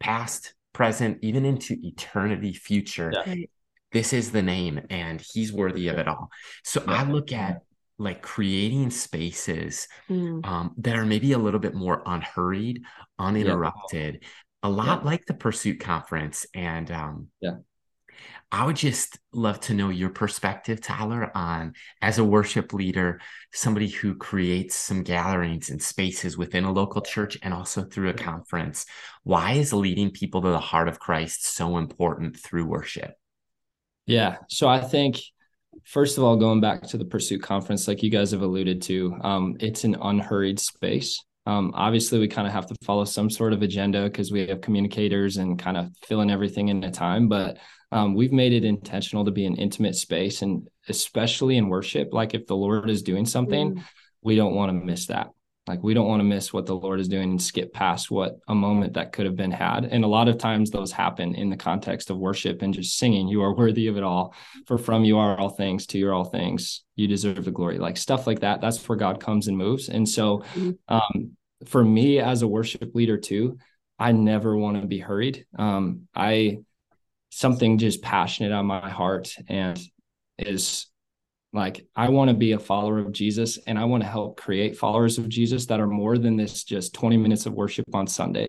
Past, 0.00 0.54
present, 0.72 1.18
even 1.22 1.44
into 1.44 1.76
eternity 1.80 2.52
future. 2.52 3.12
Yeah. 3.96 4.00
This 4.00 4.12
is 4.12 4.30
the 4.30 4.42
name 4.42 4.80
and 4.90 5.20
he's 5.20 5.52
worthy 5.52 5.88
of 5.88 5.98
it 5.98 6.08
all. 6.08 6.30
So 6.64 6.82
yeah. 6.86 6.92
I 6.92 7.02
look 7.04 7.32
at 7.32 7.62
like 7.98 8.22
creating 8.22 8.90
spaces 8.90 9.88
mm. 10.10 10.44
um, 10.46 10.74
that 10.78 10.96
are 10.96 11.06
maybe 11.06 11.32
a 11.32 11.38
little 11.38 11.60
bit 11.60 11.74
more 11.74 12.02
unhurried, 12.04 12.82
uninterrupted, 13.18 14.24
a 14.62 14.68
lot 14.68 15.04
like 15.04 15.24
the 15.26 15.34
Pursuit 15.34 15.80
Conference. 15.80 16.46
And 16.54 16.90
um, 16.90 17.28
yeah 17.40 17.56
I 18.52 18.64
would 18.64 18.76
just 18.76 19.18
love 19.32 19.60
to 19.60 19.74
know 19.74 19.88
your 19.88 20.10
perspective, 20.10 20.80
Tyler, 20.80 21.30
on 21.36 21.74
as 22.00 22.18
a 22.18 22.24
worship 22.24 22.72
leader, 22.72 23.20
somebody 23.52 23.88
who 23.88 24.14
creates 24.14 24.76
some 24.76 25.02
gatherings 25.02 25.70
and 25.70 25.82
spaces 25.82 26.38
within 26.38 26.64
a 26.64 26.72
local 26.72 27.02
church 27.02 27.36
and 27.42 27.52
also 27.52 27.82
through 27.82 28.10
a 28.10 28.14
conference. 28.14 28.86
Why 29.24 29.52
is 29.52 29.72
leading 29.72 30.10
people 30.10 30.42
to 30.42 30.48
the 30.48 30.60
heart 30.60 30.88
of 30.88 31.00
Christ 31.00 31.44
so 31.46 31.76
important 31.76 32.38
through 32.38 32.66
worship? 32.66 33.14
Yeah. 34.06 34.36
So 34.48 34.68
I 34.68 34.80
think, 34.80 35.20
first 35.84 36.16
of 36.16 36.24
all, 36.24 36.36
going 36.36 36.60
back 36.60 36.82
to 36.88 36.96
the 36.96 37.04
Pursuit 37.04 37.42
Conference, 37.42 37.88
like 37.88 38.02
you 38.02 38.10
guys 38.10 38.30
have 38.30 38.42
alluded 38.42 38.82
to, 38.82 39.16
um, 39.22 39.56
it's 39.60 39.84
an 39.84 39.96
unhurried 40.00 40.60
space. 40.60 41.22
Um, 41.44 41.72
obviously, 41.74 42.18
we 42.18 42.28
kind 42.28 42.46
of 42.46 42.52
have 42.52 42.66
to 42.66 42.74
follow 42.84 43.04
some 43.04 43.30
sort 43.30 43.52
of 43.52 43.62
agenda 43.62 44.04
because 44.04 44.32
we 44.32 44.46
have 44.48 44.60
communicators 44.60 45.36
and 45.36 45.58
kind 45.58 45.76
of 45.76 45.90
filling 46.02 46.30
everything 46.30 46.68
in 46.68 46.82
a 46.82 46.90
time. 46.90 47.28
But 47.28 47.58
um, 47.92 48.14
we've 48.14 48.32
made 48.32 48.52
it 48.52 48.64
intentional 48.64 49.24
to 49.24 49.30
be 49.30 49.46
an 49.46 49.56
intimate 49.56 49.94
space, 49.94 50.42
and 50.42 50.68
especially 50.88 51.56
in 51.56 51.68
worship. 51.68 52.12
Like 52.12 52.34
if 52.34 52.46
the 52.46 52.56
Lord 52.56 52.90
is 52.90 53.02
doing 53.02 53.26
something, 53.26 53.76
mm. 53.76 53.84
we 54.22 54.34
don't 54.34 54.54
want 54.54 54.70
to 54.70 54.84
miss 54.84 55.06
that. 55.06 55.30
Like 55.66 55.82
we 55.82 55.94
don't 55.94 56.06
want 56.06 56.20
to 56.20 56.24
miss 56.24 56.52
what 56.52 56.66
the 56.66 56.76
Lord 56.76 57.00
is 57.00 57.08
doing 57.08 57.30
and 57.30 57.42
skip 57.42 57.72
past 57.72 58.10
what 58.10 58.38
a 58.46 58.54
moment 58.54 58.94
that 58.94 59.12
could 59.12 59.26
have 59.26 59.34
been 59.34 59.50
had. 59.50 59.84
And 59.84 60.04
a 60.04 60.08
lot 60.08 60.28
of 60.28 60.38
times 60.38 60.70
those 60.70 60.92
happen 60.92 61.34
in 61.34 61.50
the 61.50 61.56
context 61.56 62.08
of 62.10 62.18
worship 62.18 62.62
and 62.62 62.72
just 62.72 62.96
singing, 62.96 63.26
You 63.26 63.42
are 63.42 63.54
worthy 63.54 63.88
of 63.88 63.96
it 63.96 64.04
all. 64.04 64.34
For 64.66 64.78
from 64.78 65.04
you 65.04 65.18
are 65.18 65.38
all 65.38 65.48
things, 65.48 65.86
to 65.86 65.98
you 65.98 66.08
are 66.08 66.14
all 66.14 66.24
things. 66.24 66.84
You 66.94 67.08
deserve 67.08 67.44
the 67.44 67.50
glory. 67.50 67.78
Like 67.78 67.96
stuff 67.96 68.26
like 68.26 68.40
that. 68.40 68.60
That's 68.60 68.88
where 68.88 68.96
God 68.96 69.20
comes 69.20 69.48
and 69.48 69.56
moves. 69.56 69.88
And 69.88 70.08
so 70.08 70.38
mm-hmm. 70.54 70.70
um, 70.88 71.36
for 71.64 71.84
me 71.84 72.20
as 72.20 72.42
a 72.42 72.48
worship 72.48 72.94
leader 72.94 73.16
too, 73.16 73.58
I 73.98 74.12
never 74.12 74.56
want 74.56 74.80
to 74.80 74.86
be 74.86 74.98
hurried. 74.98 75.46
Um, 75.58 76.08
I 76.14 76.58
something 77.30 77.78
just 77.78 78.02
passionate 78.02 78.52
on 78.52 78.66
my 78.66 78.88
heart 78.88 79.34
and 79.48 79.80
is 80.38 80.86
like 81.56 81.86
I 81.96 82.10
want 82.10 82.28
to 82.28 82.36
be 82.36 82.52
a 82.52 82.58
follower 82.58 82.98
of 82.98 83.12
Jesus 83.12 83.58
and 83.66 83.78
I 83.78 83.84
want 83.84 84.02
to 84.02 84.08
help 84.08 84.36
create 84.36 84.76
followers 84.76 85.16
of 85.16 85.28
Jesus 85.28 85.66
that 85.66 85.80
are 85.80 85.86
more 85.86 86.18
than 86.18 86.36
this 86.36 86.62
just 86.62 86.94
20 86.94 87.16
minutes 87.16 87.46
of 87.46 87.54
worship 87.54 87.86
on 87.94 88.06
Sundays. 88.06 88.48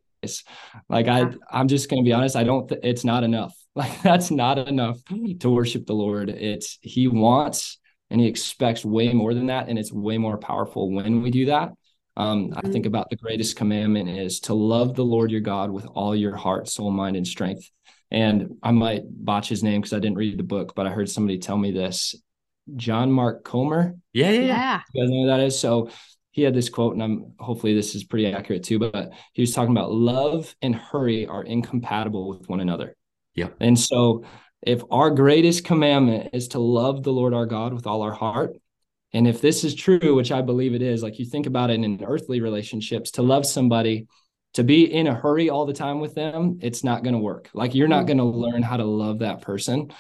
Like 0.89 1.07
I 1.07 1.31
I'm 1.49 1.69
just 1.69 1.89
going 1.89 2.03
to 2.03 2.07
be 2.07 2.13
honest, 2.13 2.35
I 2.35 2.43
don't 2.43 2.67
th- 2.67 2.81
it's 2.83 3.03
not 3.03 3.23
enough. 3.23 3.55
Like 3.77 4.01
that's 4.01 4.31
not 4.31 4.57
enough 4.57 4.97
to 5.39 5.49
worship 5.51 5.85
the 5.85 5.93
Lord. 5.93 6.31
It's 6.31 6.79
he 6.81 7.07
wants 7.07 7.77
and 8.09 8.19
he 8.19 8.25
expects 8.25 8.83
way 8.83 9.13
more 9.13 9.35
than 9.35 9.45
that 9.47 9.69
and 9.69 9.77
it's 9.77 9.93
way 9.93 10.17
more 10.17 10.39
powerful 10.39 10.91
when 10.91 11.21
we 11.21 11.29
do 11.29 11.45
that. 11.45 11.73
Um, 12.15 12.53
I 12.55 12.61
think 12.61 12.77
mm-hmm. 12.77 12.87
about 12.87 13.11
the 13.11 13.17
greatest 13.17 13.55
commandment 13.55 14.09
is 14.09 14.39
to 14.41 14.55
love 14.55 14.95
the 14.95 15.05
Lord 15.05 15.29
your 15.29 15.41
God 15.41 15.69
with 15.69 15.85
all 15.85 16.15
your 16.15 16.35
heart, 16.35 16.67
soul, 16.67 16.89
mind, 16.89 17.15
and 17.15 17.27
strength. 17.27 17.69
And 18.09 18.55
I 18.63 18.71
might 18.71 19.03
botch 19.05 19.47
his 19.47 19.63
name 19.63 19.81
because 19.81 19.93
I 19.93 19.99
didn't 19.99 20.17
read 20.17 20.39
the 20.39 20.43
book, 20.43 20.73
but 20.75 20.87
I 20.87 20.89
heard 20.89 21.09
somebody 21.09 21.37
tell 21.37 21.57
me 21.57 21.71
this. 21.71 22.15
John 22.75 23.12
Mark 23.12 23.43
Comer. 23.43 23.95
Yeah, 24.13 24.31
yeah, 24.31 24.41
yeah. 24.41 24.81
You 24.93 25.03
guys 25.03 25.09
know 25.09 25.21
who 25.21 25.27
that 25.27 25.39
is? 25.39 25.59
So 25.59 25.89
he 26.31 26.43
had 26.43 26.53
this 26.53 26.69
quote, 26.69 26.93
and 26.93 27.03
I'm 27.03 27.33
hopefully 27.39 27.74
this 27.74 27.95
is 27.95 28.03
pretty 28.03 28.27
accurate 28.27 28.63
too. 28.63 28.79
But 28.79 29.12
he 29.33 29.41
was 29.41 29.53
talking 29.53 29.71
about 29.71 29.91
love 29.91 30.55
and 30.62 30.75
hurry 30.75 31.25
are 31.25 31.43
incompatible 31.43 32.29
with 32.29 32.47
one 32.47 32.59
another. 32.59 32.95
Yeah. 33.33 33.50
And 33.59 33.79
so 33.79 34.24
if 34.62 34.81
our 34.91 35.12
greatest 35.12 35.65
commandment 35.65 36.31
is 36.33 36.50
to 36.50 36.59
love 36.59 37.03
the 37.03 37.13
Lord 37.13 37.33
our 37.33 37.45
God 37.45 37.74
with 37.74 37.88
all 37.88 38.01
our 38.01 38.13
heart, 38.13 38.55
and 39.13 39.27
if 39.27 39.41
this 39.41 39.63
is 39.63 39.74
true, 39.74 40.15
which 40.15 40.31
I 40.31 40.41
believe 40.41 40.74
it 40.74 40.81
is, 40.81 41.01
like 41.01 41.19
you 41.19 41.25
think 41.25 41.45
about 41.45 41.69
it 41.69 41.79
in 41.79 42.03
earthly 42.03 42.41
relationships, 42.41 43.12
to 43.12 43.21
love 43.21 43.45
somebody, 43.45 44.07
to 44.53 44.63
be 44.63 44.91
in 44.91 45.07
a 45.07 45.13
hurry 45.13 45.50
all 45.50 45.65
the 45.65 45.74
time 45.74 46.00
with 46.00 46.15
them, 46.15 46.59
it's 46.62 46.83
not 46.83 47.03
going 47.03 47.13
to 47.13 47.19
work. 47.19 47.50
Like 47.53 47.75
you're 47.75 47.88
not 47.88 48.03
mm. 48.03 48.07
going 48.07 48.17
to 48.17 48.24
learn 48.25 48.63
how 48.63 48.77
to 48.77 48.86
love 48.86 49.19
that 49.19 49.41
person. 49.41 49.91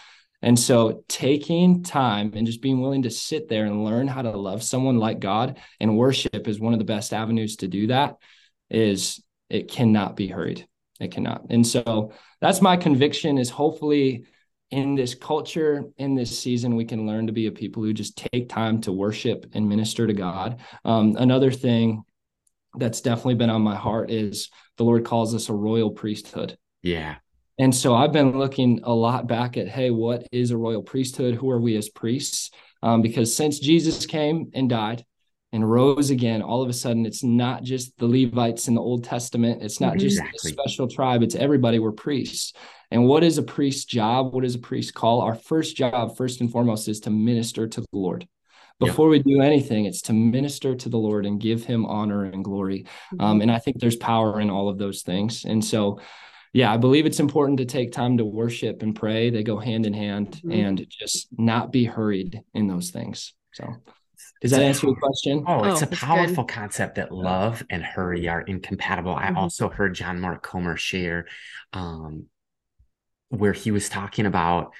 And 0.41 0.57
so 0.57 1.03
taking 1.07 1.83
time 1.83 2.33
and 2.35 2.45
just 2.45 2.61
being 2.61 2.79
willing 2.79 3.03
to 3.03 3.09
sit 3.09 3.47
there 3.47 3.65
and 3.65 3.83
learn 3.83 4.07
how 4.07 4.21
to 4.21 4.37
love 4.37 4.61
someone 4.61 4.97
like 4.97 5.19
God 5.19 5.59
and 5.79 5.97
worship 5.97 6.47
is 6.47 6.59
one 6.59 6.73
of 6.73 6.79
the 6.79 6.85
best 6.85 7.13
avenues 7.13 7.57
to 7.57 7.67
do 7.67 7.87
that 7.87 8.17
is 8.69 9.23
it 9.49 9.71
cannot 9.71 10.15
be 10.15 10.27
hurried. 10.27 10.67
It 10.99 11.11
cannot. 11.11 11.45
And 11.49 11.65
so 11.65 12.11
that's 12.41 12.61
my 12.61 12.77
conviction 12.77 13.37
is 13.37 13.49
hopefully 13.49 14.25
in 14.69 14.95
this 14.95 15.15
culture, 15.15 15.85
in 15.97 16.15
this 16.15 16.37
season, 16.37 16.75
we 16.75 16.85
can 16.85 17.07
learn 17.07 17.27
to 17.27 17.33
be 17.33 17.47
a 17.47 17.51
people 17.51 17.83
who 17.83 17.93
just 17.93 18.17
take 18.17 18.49
time 18.49 18.81
to 18.81 18.91
worship 18.91 19.45
and 19.53 19.69
minister 19.69 20.05
to 20.05 20.13
God. 20.13 20.59
Um, 20.83 21.15
another 21.17 21.51
thing 21.51 22.03
that's 22.75 23.01
definitely 23.01 23.35
been 23.35 23.49
on 23.49 23.61
my 23.61 23.75
heart 23.75 24.11
is 24.11 24.49
the 24.75 24.83
Lord 24.83 25.05
calls 25.05 25.33
us 25.33 25.49
a 25.49 25.53
royal 25.53 25.91
priesthood. 25.91 26.57
Yeah. 26.81 27.15
And 27.59 27.73
so 27.73 27.95
I've 27.95 28.11
been 28.11 28.37
looking 28.37 28.81
a 28.83 28.93
lot 28.93 29.27
back 29.27 29.57
at, 29.57 29.67
hey, 29.67 29.89
what 29.89 30.27
is 30.31 30.51
a 30.51 30.57
royal 30.57 30.83
priesthood? 30.83 31.35
Who 31.35 31.49
are 31.49 31.59
we 31.59 31.75
as 31.75 31.89
priests? 31.89 32.51
Um, 32.83 33.01
because 33.01 33.35
since 33.35 33.59
Jesus 33.59 34.05
came 34.05 34.51
and 34.53 34.69
died 34.69 35.03
and 35.51 35.69
rose 35.69 36.11
again, 36.11 36.43
all 36.43 36.61
of 36.61 36.69
a 36.69 36.73
sudden 36.73 37.05
it's 37.05 37.23
not 37.23 37.63
just 37.63 37.97
the 37.97 38.07
Levites 38.07 38.67
in 38.67 38.75
the 38.75 38.81
Old 38.81 39.03
Testament. 39.03 39.63
It's 39.63 39.81
not 39.81 39.95
exactly. 39.95 40.33
just 40.33 40.45
a 40.45 40.49
special 40.49 40.87
tribe. 40.87 41.23
It's 41.23 41.35
everybody. 41.35 41.79
We're 41.79 41.93
priests. 41.93 42.53
And 42.91 43.05
what 43.05 43.23
is 43.23 43.37
a 43.37 43.43
priest's 43.43 43.85
job? 43.85 44.33
What 44.33 44.45
is 44.45 44.55
a 44.55 44.59
priest's 44.59 44.91
call? 44.91 45.21
Our 45.21 45.35
first 45.35 45.75
job, 45.75 46.15
first 46.15 46.41
and 46.41 46.51
foremost, 46.51 46.87
is 46.87 46.99
to 47.01 47.09
minister 47.09 47.67
to 47.67 47.81
the 47.81 47.87
Lord. 47.91 48.27
Before 48.79 49.09
we 49.09 49.17
do 49.17 49.41
anything, 49.41 49.85
it's 49.85 50.03
to 50.03 50.13
minister 50.13 50.75
to 50.75 50.89
the 50.89 50.99
Lord 50.99 51.25
and 51.25 51.41
give 51.41 51.65
him 51.65 51.87
honor 51.87 52.25
and 52.25 52.43
glory. 52.43 52.83
Mm-hmm. 52.83 53.21
Um, 53.21 53.41
and 53.41 53.51
I 53.51 53.57
think 53.57 53.79
there's 53.79 53.95
power 53.95 54.39
in 54.39 54.51
all 54.51 54.69
of 54.69 54.77
those 54.77 55.01
things. 55.01 55.45
And 55.45 55.65
so, 55.65 55.99
yeah, 56.53 56.73
I 56.73 56.77
believe 56.77 57.05
it's 57.05 57.19
important 57.19 57.59
to 57.59 57.65
take 57.65 57.91
time 57.91 58.17
to 58.17 58.25
worship 58.25 58.81
and 58.81 58.95
pray. 58.95 59.29
They 59.29 59.43
go 59.43 59.57
hand 59.57 59.85
in 59.85 59.93
hand 59.93 60.31
mm-hmm. 60.31 60.51
and 60.51 60.87
just 60.89 61.27
not 61.37 61.71
be 61.71 61.85
hurried 61.85 62.41
in 62.53 62.67
those 62.67 62.91
things. 62.91 63.33
So, 63.53 63.75
does 64.41 64.51
that 64.51 64.61
answer 64.61 64.87
your 64.87 64.95
question? 64.95 65.43
Oh, 65.47 65.63
it's 65.71 65.81
oh, 65.81 65.87
a 65.91 65.95
powerful 65.95 66.43
good. 66.43 66.53
concept 66.53 66.95
that 66.95 67.11
love 67.11 67.63
and 67.69 67.83
hurry 67.83 68.27
are 68.27 68.41
incompatible. 68.41 69.15
I 69.15 69.27
mm-hmm. 69.27 69.37
also 69.37 69.69
heard 69.69 69.95
John 69.95 70.19
Mark 70.19 70.43
Comer 70.43 70.77
share 70.77 71.27
um, 71.73 72.25
where 73.29 73.53
he 73.53 73.71
was 73.71 73.89
talking 73.89 74.25
about 74.25 74.73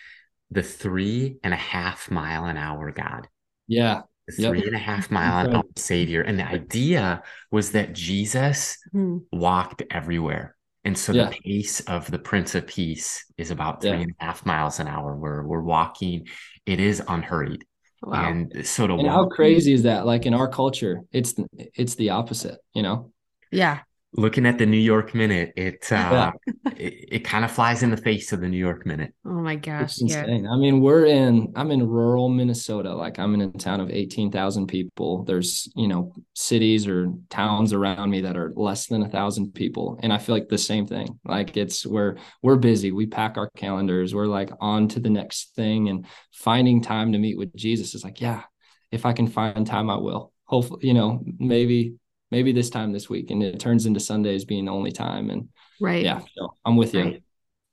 the 0.52 0.64
three 0.64 1.38
and 1.44 1.54
a 1.54 1.58
half 1.58 2.10
mile 2.10 2.46
an 2.46 2.58
hour 2.58 2.92
God. 2.92 3.28
Yeah. 3.68 4.02
The 4.28 4.42
yep. 4.42 4.52
three 4.52 4.64
and 4.66 4.76
a 4.76 4.80
half 4.80 5.10
mile 5.10 5.46
an 5.46 5.56
hour 5.56 5.64
Savior. 5.76 6.22
And 6.22 6.38
the 6.38 6.48
idea 6.48 7.24
was 7.52 7.72
that 7.72 7.94
Jesus 7.94 8.78
mm. 8.94 9.22
walked 9.32 9.84
everywhere. 9.90 10.57
And 10.88 10.98
so 10.98 11.12
yeah. 11.12 11.30
the 11.30 11.38
pace 11.44 11.82
of 11.82 12.10
the 12.10 12.18
Prince 12.18 12.56
of 12.56 12.66
Peace 12.66 13.26
is 13.38 13.52
about 13.52 13.82
three 13.82 13.90
yeah. 13.90 13.98
and 13.98 14.16
a 14.22 14.24
half 14.24 14.46
miles 14.46 14.80
an 14.80 14.88
hour 14.88 15.18
where 15.18 15.44
we're 15.44 15.62
walking. 15.62 16.28
It 16.66 16.80
is 16.80 17.04
unhurried. 17.06 17.66
Wow. 18.02 18.30
And 18.30 18.66
so 18.66 18.88
to 18.88 18.94
and 18.94 19.04
walk, 19.04 19.12
how 19.12 19.26
crazy 19.28 19.74
is 19.74 19.84
that? 19.84 20.06
Like 20.06 20.26
in 20.26 20.34
our 20.34 20.48
culture, 20.48 21.02
it's 21.12 21.36
it's 21.58 21.96
the 21.96 22.12
opposite, 22.12 22.60
you 22.74 22.84
know? 22.84 23.12
Yeah 23.52 23.80
looking 24.14 24.46
at 24.46 24.58
the 24.58 24.66
New 24.66 24.78
York 24.78 25.14
Minute, 25.14 25.54
it 25.56 25.92
uh, 25.92 26.32
it, 26.78 27.10
it 27.12 27.20
kind 27.20 27.44
of 27.44 27.52
flies 27.52 27.84
in 27.84 27.92
the 27.92 27.98
face 27.98 28.32
of 28.32 28.42
the 28.42 28.48
New 28.48 28.58
York 28.58 28.86
Minute. 28.86 29.14
Oh 29.26 29.42
my 29.42 29.56
gosh! 29.56 29.98
Yeah. 30.00 30.24
I 30.24 30.58
mean, 30.58 30.82
we're 30.82 31.06
in 31.06 31.54
I'm 31.56 31.72
in 31.72 31.88
rural 31.88 32.30
Minnesota. 32.30 32.94
Like 32.94 33.20
I'm 33.20 33.34
in 33.34 33.42
a 33.42 33.52
town 33.52 33.80
of 33.80 33.90
eighteen 33.90 34.32
thousand 34.32 34.68
people. 34.68 35.24
There's 35.24 35.72
you 35.76 35.88
know 35.88 36.14
cities 36.34 36.88
or 36.88 37.12
towns 37.30 37.74
around 37.74 38.10
me 38.10 38.22
that 38.22 38.38
are 38.38 38.54
less 38.56 38.88
than 38.88 39.04
a 39.04 39.10
thousand 39.10 39.54
people, 39.54 40.00
and 40.02 40.14
I 40.14 40.18
feel 40.18 40.36
like 40.36 40.50
the 40.50 40.58
same 40.58 40.88
thing. 40.88 41.20
Like 41.26 41.58
it's 41.58 41.86
where 41.86 42.18
we're 42.42 42.58
busy. 42.58 42.92
We 42.92 43.06
pack 43.06 43.38
our 43.38 43.50
calendars. 43.58 44.16
We're 44.16 44.28
like 44.28 44.52
on 44.60 44.88
to 44.90 45.00
the 45.00 45.10
next 45.10 45.56
thing, 45.56 45.90
and 45.90 46.06
finding 46.34 46.82
time 46.82 47.12
to 47.12 47.20
meet 47.20 47.38
with 47.38 47.56
Jesus 47.56 47.96
is 47.96 48.04
like, 48.04 48.22
yeah, 48.22 48.44
if 48.92 49.06
I 49.06 49.14
can 49.14 49.28
find 49.28 49.66
time, 49.66 49.90
I 49.90 49.98
will. 49.98 50.32
Hopefully, 50.46 50.88
you 50.88 50.94
know, 50.94 51.24
maybe 51.40 51.96
maybe 52.32 52.52
this 52.52 52.70
time 52.70 52.92
this 52.92 53.10
week, 53.10 53.32
and 53.32 53.42
it 53.44 53.60
turns 53.60 53.86
into 53.86 54.00
Sundays 54.00 54.46
being 54.46 54.66
the 54.66 54.72
only 54.72 54.92
time. 54.92 55.30
And 55.30 55.50
right, 55.80 56.04
yeah, 56.04 56.22
so 56.36 56.54
I'm 56.66 56.76
with 56.76 56.94
you. 56.94 57.04
Right. 57.04 57.24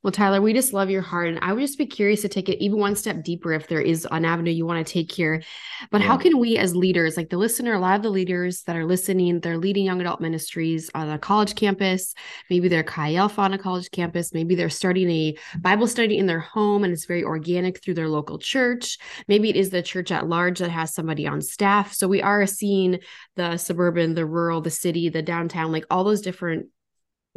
Well, 0.04 0.12
Tyler, 0.12 0.42
we 0.42 0.52
just 0.52 0.74
love 0.74 0.90
your 0.90 1.00
heart. 1.00 1.28
And 1.28 1.38
I 1.40 1.54
would 1.54 1.62
just 1.62 1.78
be 1.78 1.86
curious 1.86 2.20
to 2.20 2.28
take 2.28 2.50
it 2.50 2.62
even 2.62 2.78
one 2.78 2.94
step 2.94 3.24
deeper 3.24 3.54
if 3.54 3.68
there 3.68 3.80
is 3.80 4.06
an 4.10 4.26
avenue 4.26 4.50
you 4.50 4.66
want 4.66 4.86
to 4.86 4.92
take 4.92 5.10
here. 5.10 5.42
But 5.90 6.02
yeah. 6.02 6.08
how 6.08 6.18
can 6.18 6.38
we, 6.38 6.58
as 6.58 6.76
leaders, 6.76 7.16
like 7.16 7.30
the 7.30 7.38
listener, 7.38 7.72
a 7.72 7.78
lot 7.78 7.96
of 7.96 8.02
the 8.02 8.10
leaders 8.10 8.64
that 8.64 8.76
are 8.76 8.84
listening, 8.84 9.40
they're 9.40 9.56
leading 9.56 9.86
young 9.86 10.02
adult 10.02 10.20
ministries 10.20 10.90
on 10.94 11.08
a 11.08 11.18
college 11.18 11.54
campus. 11.54 12.12
Maybe 12.50 12.68
they're 12.68 12.82
Chi 12.82 13.14
Alpha 13.14 13.40
on 13.40 13.54
a 13.54 13.58
college 13.58 13.90
campus. 13.92 14.34
Maybe 14.34 14.54
they're 14.54 14.68
starting 14.68 15.10
a 15.10 15.38
Bible 15.58 15.86
study 15.86 16.18
in 16.18 16.26
their 16.26 16.40
home 16.40 16.84
and 16.84 16.92
it's 16.92 17.06
very 17.06 17.24
organic 17.24 17.82
through 17.82 17.94
their 17.94 18.10
local 18.10 18.38
church. 18.38 18.98
Maybe 19.26 19.48
it 19.48 19.56
is 19.56 19.70
the 19.70 19.80
church 19.80 20.12
at 20.12 20.28
large 20.28 20.58
that 20.58 20.70
has 20.70 20.92
somebody 20.92 21.26
on 21.26 21.40
staff. 21.40 21.94
So 21.94 22.08
we 22.08 22.20
are 22.20 22.44
seeing 22.44 22.98
the 23.36 23.56
suburban, 23.56 24.12
the 24.12 24.26
rural, 24.26 24.60
the 24.60 24.68
city, 24.68 25.08
the 25.08 25.22
downtown, 25.22 25.72
like 25.72 25.86
all 25.88 26.04
those 26.04 26.20
different 26.20 26.66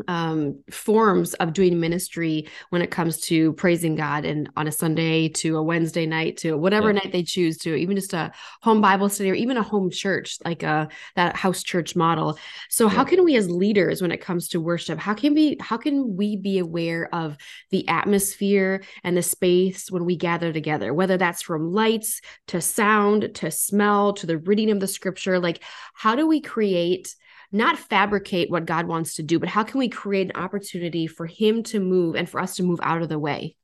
um 0.08 0.60
forms 0.72 1.34
of 1.36 1.54
doing 1.54 1.80
ministry 1.80 2.48
when 2.70 2.82
it 2.82 2.92
comes 2.92 3.20
to 3.20 3.54
praising 3.54 3.96
God 3.96 4.26
and 4.26 4.50
on 4.56 4.68
a 4.68 4.72
Sunday 4.72 5.30
to 5.30 5.58
a 5.58 5.64
Wednesday 5.64 6.06
night 6.06 6.38
to 6.38 6.58
whatever 6.58 6.92
yeah. 6.92 7.00
night 7.00 7.12
they 7.12 7.24
choose 7.24 7.58
to 7.60 7.76
even 7.76 7.96
just 7.96 8.14
a 8.14 8.32
home 8.62 8.82
Bible 8.82 9.10
study 9.10 9.32
or 9.32 9.36
even 9.36 9.58
a 9.58 9.64
home 9.64 9.90
church 9.90 10.38
like 10.46 10.64
a 10.64 10.88
that 11.16 11.36
house 11.36 11.64
church 11.64 11.96
model. 11.96 12.38
So 12.70 12.86
yeah. 12.86 12.94
how 12.94 13.04
can 13.04 13.24
we 13.24 13.36
as 13.36 13.50
leaders 13.50 14.02
when 14.02 14.12
it 14.12 14.22
comes 14.22 14.50
to 14.50 14.62
worship 14.62 15.00
how 15.00 15.14
can 15.14 15.34
we 15.34 15.58
how 15.60 15.78
can 15.78 16.16
we 16.16 16.36
be 16.36 16.60
aware 16.60 17.14
of 17.14 17.38
the 17.72 17.88
atmosphere 17.88 18.84
and 19.04 19.16
the 19.16 19.24
space 19.24 19.90
when 19.92 20.06
we 20.06 20.16
gather 20.16 20.54
together 20.54 20.94
whether 20.94 21.18
that's 21.18 21.42
from 21.42 21.72
lights 21.72 22.22
to 22.48 22.62
sound 22.62 23.34
to 23.36 23.50
smell 23.52 24.14
to 24.14 24.26
the 24.26 24.38
reading 24.38 24.72
of 24.72 24.80
the 24.80 24.88
scripture 24.88 25.40
like 25.40 25.64
how 25.94 26.16
do 26.16 26.28
we 26.28 26.42
create 26.42 27.16
not 27.52 27.78
fabricate 27.78 28.50
what 28.50 28.66
God 28.66 28.88
wants 28.88 29.16
to 29.16 29.24
do, 29.24 29.40
but 29.40 29.50
how 29.50 29.64
can 29.64 29.80
we 29.80 29.90
create 29.90 30.28
an 30.28 30.42
opportunity 30.42 31.08
for 31.08 31.26
Him 31.26 31.64
to 31.64 31.80
move 31.80 32.16
and 32.16 32.30
for 32.30 32.40
us 32.40 32.56
to 32.58 32.64
move 32.64 32.80
out 32.84 33.02
of 33.02 33.10
the 33.10 33.20
way? 33.20 33.56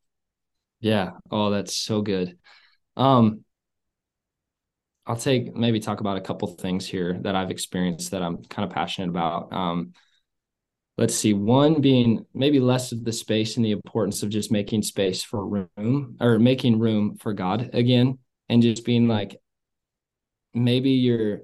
Yeah. 0.80 1.12
Oh, 1.32 1.50
that's 1.50 1.75
so 1.75 2.02
good. 2.02 2.38
Um, 2.96 3.44
I'll 5.06 5.18
take 5.18 5.54
maybe 5.56 5.80
talk 5.80 6.00
about 6.00 6.18
a 6.18 6.22
couple 6.22 6.48
things 6.48 6.86
here 6.86 7.20
that 7.22 7.36
I've 7.36 7.52
experienced 7.52 8.12
that 8.12 8.22
I'm 8.22 8.44
kind 8.46 8.66
of 8.66 8.74
passionate 8.74 9.10
about. 9.10 9.52
Um, 9.52 9.94
let's 10.98 11.16
see, 11.16 11.34
one 11.34 11.82
being 11.82 12.25
maybe 12.34 12.60
less 12.60 12.92
of 12.92 13.04
the 13.04 13.12
space 13.12 13.58
and 13.58 13.66
the 13.66 13.72
importance 13.72 14.24
of 14.24 14.30
just 14.30 14.52
making 14.52 14.84
space 14.84 15.24
for 15.24 15.46
room 15.46 16.18
or 16.22 16.40
making 16.40 16.80
room 16.80 17.18
for 17.18 17.34
God 17.34 17.72
again, 17.74 18.20
and 18.48 18.62
just 18.62 18.86
being 18.86 19.08
like, 19.08 19.42
maybe 20.54 20.92
you're 20.92 21.42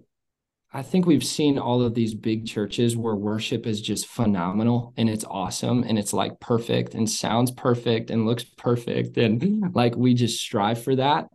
I 0.72 0.84
think 0.84 1.06
we've 1.06 1.24
seen 1.24 1.58
all 1.58 1.82
of 1.82 1.96
these 1.96 2.14
big 2.14 2.46
churches 2.46 2.96
where 2.96 3.16
worship 3.16 3.66
is 3.66 3.82
just 3.82 4.06
phenomenal 4.06 4.94
and 4.98 5.10
it's 5.10 5.26
awesome 5.26 5.84
and 5.84 5.98
it's 5.98 6.14
like 6.14 6.40
perfect 6.40 6.94
and 6.94 7.10
sounds 7.10 7.50
perfect 7.50 8.12
and 8.12 8.28
looks 8.28 8.44
perfect 8.44 9.18
and 9.18 9.74
like 9.74 9.96
we 9.96 10.14
just 10.14 10.40
strive 10.40 10.84
for 10.84 10.96
that. 10.96 11.28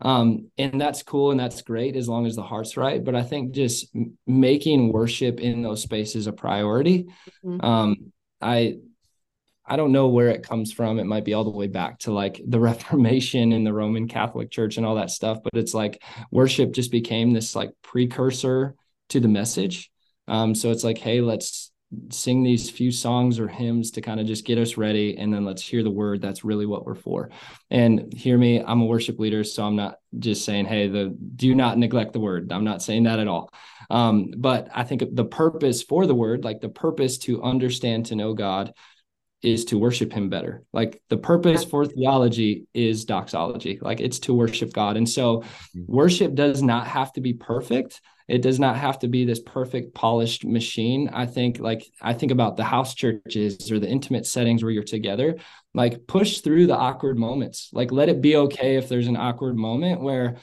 Um, 0.00 0.50
and 0.58 0.80
that's 0.80 1.02
cool 1.04 1.30
and 1.30 1.38
that's 1.38 1.62
great 1.62 1.94
as 1.94 2.08
long 2.08 2.26
as 2.26 2.34
the 2.34 2.42
heart's 2.42 2.76
right. 2.76 3.04
But 3.04 3.14
I 3.14 3.22
think 3.22 3.52
just 3.52 3.94
making 4.26 4.92
worship 4.92 5.38
in 5.40 5.62
those 5.62 5.82
spaces 5.82 6.26
a 6.26 6.32
priority. 6.32 7.06
Mm-hmm. 7.44 7.64
Um, 7.64 8.12
I 8.40 8.78
I 9.70 9.76
don't 9.76 9.92
know 9.92 10.08
where 10.08 10.28
it 10.28 10.42
comes 10.42 10.72
from. 10.72 10.98
It 10.98 11.04
might 11.04 11.24
be 11.24 11.32
all 11.32 11.44
the 11.44 11.50
way 11.50 11.68
back 11.68 12.00
to 12.00 12.12
like 12.12 12.40
the 12.44 12.58
Reformation 12.60 13.52
and 13.52 13.64
the 13.64 13.72
Roman 13.72 14.08
Catholic 14.08 14.50
Church 14.50 14.76
and 14.76 14.84
all 14.84 14.96
that 14.96 15.10
stuff. 15.10 15.38
But 15.44 15.54
it's 15.54 15.72
like 15.72 16.02
worship 16.32 16.72
just 16.72 16.90
became 16.90 17.32
this 17.32 17.54
like 17.54 17.70
precursor 17.82 18.74
to 19.10 19.20
the 19.20 19.28
message. 19.28 19.90
Um, 20.26 20.54
so 20.56 20.70
it's 20.70 20.84
like, 20.84 20.98
hey, 20.98 21.20
let's 21.20 21.70
sing 22.10 22.42
these 22.42 22.70
few 22.70 22.92
songs 22.92 23.40
or 23.40 23.48
hymns 23.48 23.90
to 23.92 24.00
kind 24.00 24.20
of 24.20 24.26
just 24.26 24.44
get 24.44 24.58
us 24.58 24.76
ready 24.76 25.16
and 25.16 25.34
then 25.34 25.44
let's 25.44 25.62
hear 25.62 25.82
the 25.82 25.90
word 25.90 26.22
that's 26.22 26.44
really 26.44 26.64
what 26.64 26.86
we're 26.86 26.94
for 26.94 27.30
and 27.68 28.12
hear 28.12 28.38
me 28.38 28.62
i'm 28.62 28.80
a 28.80 28.86
worship 28.86 29.18
leader 29.18 29.42
so 29.42 29.64
i'm 29.64 29.74
not 29.74 29.96
just 30.20 30.44
saying 30.44 30.64
hey 30.64 30.86
the 30.86 31.12
do 31.34 31.52
not 31.52 31.78
neglect 31.78 32.12
the 32.12 32.20
word 32.20 32.52
i'm 32.52 32.62
not 32.62 32.80
saying 32.80 33.02
that 33.02 33.18
at 33.18 33.26
all 33.26 33.50
um, 33.90 34.32
but 34.36 34.68
i 34.72 34.84
think 34.84 35.02
the 35.16 35.24
purpose 35.24 35.82
for 35.82 36.06
the 36.06 36.14
word 36.14 36.44
like 36.44 36.60
the 36.60 36.68
purpose 36.68 37.18
to 37.18 37.42
understand 37.42 38.06
to 38.06 38.14
know 38.14 38.34
god 38.34 38.72
is 39.42 39.64
to 39.66 39.78
worship 39.78 40.12
him 40.12 40.28
better. 40.28 40.62
Like 40.72 41.02
the 41.08 41.16
purpose 41.16 41.64
for 41.64 41.86
theology 41.86 42.66
is 42.74 43.04
doxology. 43.04 43.78
Like 43.80 44.00
it's 44.00 44.18
to 44.20 44.34
worship 44.34 44.72
God. 44.72 44.96
And 44.96 45.08
so 45.08 45.38
mm-hmm. 45.38 45.84
worship 45.86 46.34
does 46.34 46.62
not 46.62 46.86
have 46.86 47.12
to 47.14 47.20
be 47.20 47.32
perfect. 47.32 48.00
It 48.28 48.42
does 48.42 48.60
not 48.60 48.76
have 48.76 48.98
to 49.00 49.08
be 49.08 49.24
this 49.24 49.40
perfect 49.40 49.94
polished 49.94 50.44
machine. 50.44 51.10
I 51.12 51.26
think 51.26 51.58
like 51.58 51.84
I 52.00 52.12
think 52.12 52.32
about 52.32 52.56
the 52.56 52.64
house 52.64 52.94
churches 52.94 53.72
or 53.72 53.78
the 53.78 53.88
intimate 53.88 54.26
settings 54.26 54.62
where 54.62 54.70
you're 54.70 54.84
together, 54.84 55.36
like 55.74 56.06
push 56.06 56.40
through 56.40 56.66
the 56.66 56.76
awkward 56.76 57.18
moments. 57.18 57.70
Like 57.72 57.90
let 57.90 58.08
it 58.08 58.20
be 58.20 58.36
okay 58.36 58.76
if 58.76 58.88
there's 58.88 59.08
an 59.08 59.16
awkward 59.16 59.56
moment 59.56 60.02
where 60.02 60.36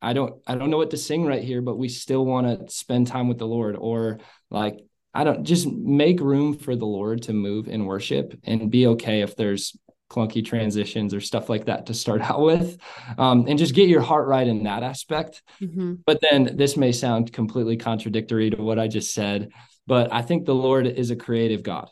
I 0.00 0.12
don't 0.12 0.40
I 0.46 0.54
don't 0.54 0.70
know 0.70 0.76
what 0.76 0.90
to 0.90 0.96
sing 0.96 1.26
right 1.26 1.42
here, 1.42 1.60
but 1.60 1.76
we 1.76 1.88
still 1.88 2.24
want 2.24 2.68
to 2.68 2.72
spend 2.72 3.08
time 3.08 3.28
with 3.28 3.38
the 3.38 3.46
Lord 3.46 3.76
or 3.76 4.20
like 4.50 4.78
I 5.16 5.24
don't 5.24 5.44
just 5.44 5.66
make 5.66 6.20
room 6.20 6.56
for 6.56 6.76
the 6.76 6.86
Lord 6.86 7.22
to 7.22 7.32
move 7.32 7.68
in 7.68 7.86
worship 7.86 8.38
and 8.44 8.70
be 8.70 8.86
okay 8.88 9.22
if 9.22 9.36
there's 9.36 9.76
clunky 10.08 10.44
transitions 10.44 11.12
or 11.12 11.20
stuff 11.20 11.48
like 11.48 11.64
that 11.64 11.86
to 11.86 11.94
start 11.94 12.20
out 12.30 12.42
with. 12.42 12.78
Um, 13.18 13.46
and 13.48 13.58
just 13.58 13.74
get 13.74 13.88
your 13.88 14.02
heart 14.02 14.28
right 14.28 14.46
in 14.46 14.62
that 14.64 14.82
aspect. 14.82 15.42
Mm-hmm. 15.60 15.94
but 16.04 16.20
then 16.20 16.56
this 16.56 16.76
may 16.76 16.92
sound 16.92 17.32
completely 17.32 17.76
contradictory 17.78 18.50
to 18.50 18.62
what 18.62 18.78
i 18.78 18.88
just 18.88 19.14
said 19.14 19.50
but 19.86 20.12
i 20.12 20.20
think 20.20 20.44
the 20.44 20.54
lord 20.54 20.86
is 20.86 21.10
a 21.10 21.16
creative 21.16 21.62
god 21.62 21.88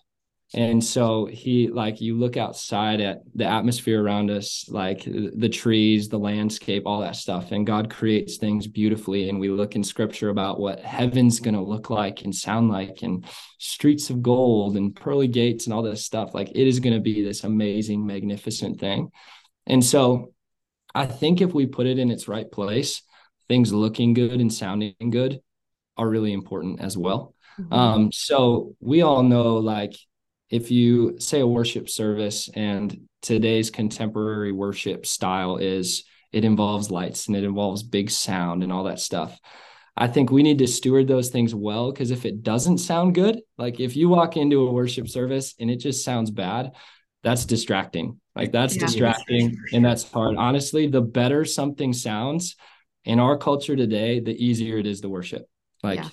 and 0.54 0.82
so 0.82 1.26
he 1.26 1.68
like 1.68 2.00
you 2.00 2.16
look 2.16 2.36
outside 2.36 3.00
at 3.00 3.22
the 3.34 3.44
atmosphere 3.44 4.02
around 4.02 4.30
us 4.30 4.66
like 4.68 5.04
the 5.04 5.48
trees 5.48 6.08
the 6.08 6.18
landscape 6.18 6.84
all 6.86 7.00
that 7.00 7.16
stuff 7.16 7.50
and 7.50 7.66
god 7.66 7.90
creates 7.90 8.36
things 8.36 8.66
beautifully. 8.66 9.28
And 9.28 9.40
we 9.40 9.48
look 9.48 9.76
in 9.76 9.84
scripture 9.84 10.28
about 10.28 10.60
what 10.60 10.80
heaven's 10.80 11.40
going 11.40 11.54
to 11.54 11.60
look 11.60 11.90
like 11.90 12.22
and 12.22 12.34
sound 12.34 12.68
like 12.70 13.02
and 13.02 13.24
streets 13.58 14.10
of 14.10 14.22
gold 14.22 14.76
and 14.76 14.94
pearly 14.94 15.28
gates 15.28 15.66
and 15.66 15.74
all 15.74 15.82
this 15.82 16.04
stuff. 16.04 16.34
Like 16.34 16.50
it 16.50 16.66
is 16.66 16.80
going 16.80 16.94
to 16.94 17.00
be 17.00 17.24
this 17.24 17.44
amazing 17.44 18.06
magnificent 18.06 18.80
thing. 18.80 19.10
And 19.66 19.84
so 19.84 20.32
i 20.94 21.06
think 21.06 21.40
if 21.40 21.52
we 21.52 21.66
put 21.66 21.86
it 21.86 21.98
in 21.98 22.10
its 22.10 22.28
right 22.28 22.50
place 22.52 23.02
things 23.48 23.72
looking 23.72 24.14
good 24.14 24.40
and 24.40 24.52
sounding 24.52 24.94
good 25.10 25.40
are 25.96 26.08
really 26.08 26.32
important 26.32 26.80
as 26.80 26.96
well. 26.96 27.34
Mm-hmm. 27.58 27.72
um 27.72 28.12
so 28.12 28.74
we 28.80 29.02
all 29.02 29.22
know 29.22 29.56
like 29.56 29.94
if 30.54 30.70
you 30.70 31.16
say 31.18 31.40
a 31.40 31.46
worship 31.46 31.88
service 31.88 32.48
and 32.54 33.08
today's 33.22 33.70
contemporary 33.70 34.52
worship 34.52 35.04
style 35.04 35.56
is 35.56 36.04
it 36.32 36.44
involves 36.44 36.92
lights 36.92 37.26
and 37.26 37.36
it 37.36 37.42
involves 37.42 37.82
big 37.82 38.08
sound 38.08 38.62
and 38.62 38.72
all 38.72 38.84
that 38.84 39.00
stuff. 39.00 39.36
I 39.96 40.06
think 40.06 40.30
we 40.30 40.44
need 40.44 40.58
to 40.58 40.68
steward 40.68 41.08
those 41.08 41.30
things 41.30 41.56
well 41.56 41.90
because 41.90 42.12
if 42.12 42.24
it 42.24 42.44
doesn't 42.44 42.78
sound 42.78 43.16
good, 43.16 43.40
like 43.58 43.80
if 43.80 43.96
you 43.96 44.08
walk 44.08 44.36
into 44.36 44.68
a 44.68 44.72
worship 44.72 45.08
service 45.08 45.56
and 45.58 45.68
it 45.72 45.80
just 45.80 46.04
sounds 46.04 46.30
bad, 46.30 46.70
that's 47.24 47.46
distracting. 47.46 48.20
Like 48.36 48.52
that's 48.52 48.76
yeah, 48.76 48.86
distracting 48.86 49.56
and 49.72 49.84
that's 49.84 50.08
hard. 50.08 50.36
Honestly, 50.36 50.86
the 50.86 51.00
better 51.00 51.44
something 51.44 51.92
sounds 51.92 52.54
in 53.04 53.18
our 53.18 53.36
culture 53.36 53.74
today, 53.74 54.20
the 54.20 54.32
easier 54.32 54.78
it 54.78 54.86
is 54.86 55.00
to 55.00 55.08
worship. 55.08 55.48
Like 55.82 55.98
yeah. 55.98 56.10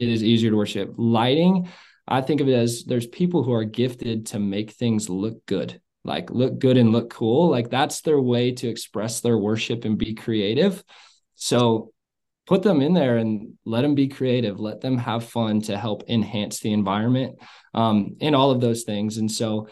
it 0.00 0.08
is 0.08 0.24
easier 0.24 0.50
to 0.50 0.56
worship. 0.56 0.94
Lighting, 0.96 1.68
I 2.06 2.20
think 2.20 2.40
of 2.40 2.48
it 2.48 2.54
as 2.54 2.84
there's 2.84 3.06
people 3.06 3.42
who 3.42 3.52
are 3.52 3.64
gifted 3.64 4.26
to 4.26 4.38
make 4.38 4.72
things 4.72 5.08
look 5.08 5.44
good, 5.46 5.80
like 6.04 6.30
look 6.30 6.58
good 6.58 6.76
and 6.76 6.92
look 6.92 7.10
cool. 7.10 7.48
Like 7.48 7.70
that's 7.70 8.02
their 8.02 8.20
way 8.20 8.52
to 8.52 8.68
express 8.68 9.20
their 9.20 9.38
worship 9.38 9.84
and 9.84 9.96
be 9.96 10.14
creative. 10.14 10.84
So 11.34 11.92
put 12.46 12.62
them 12.62 12.82
in 12.82 12.92
there 12.92 13.16
and 13.16 13.54
let 13.64 13.82
them 13.82 13.94
be 13.94 14.08
creative, 14.08 14.60
let 14.60 14.80
them 14.80 14.98
have 14.98 15.24
fun 15.24 15.62
to 15.62 15.78
help 15.78 16.04
enhance 16.08 16.60
the 16.60 16.72
environment 16.72 17.38
um, 17.72 18.16
and 18.20 18.36
all 18.36 18.50
of 18.50 18.60
those 18.60 18.82
things. 18.82 19.16
And 19.16 19.30
so 19.30 19.68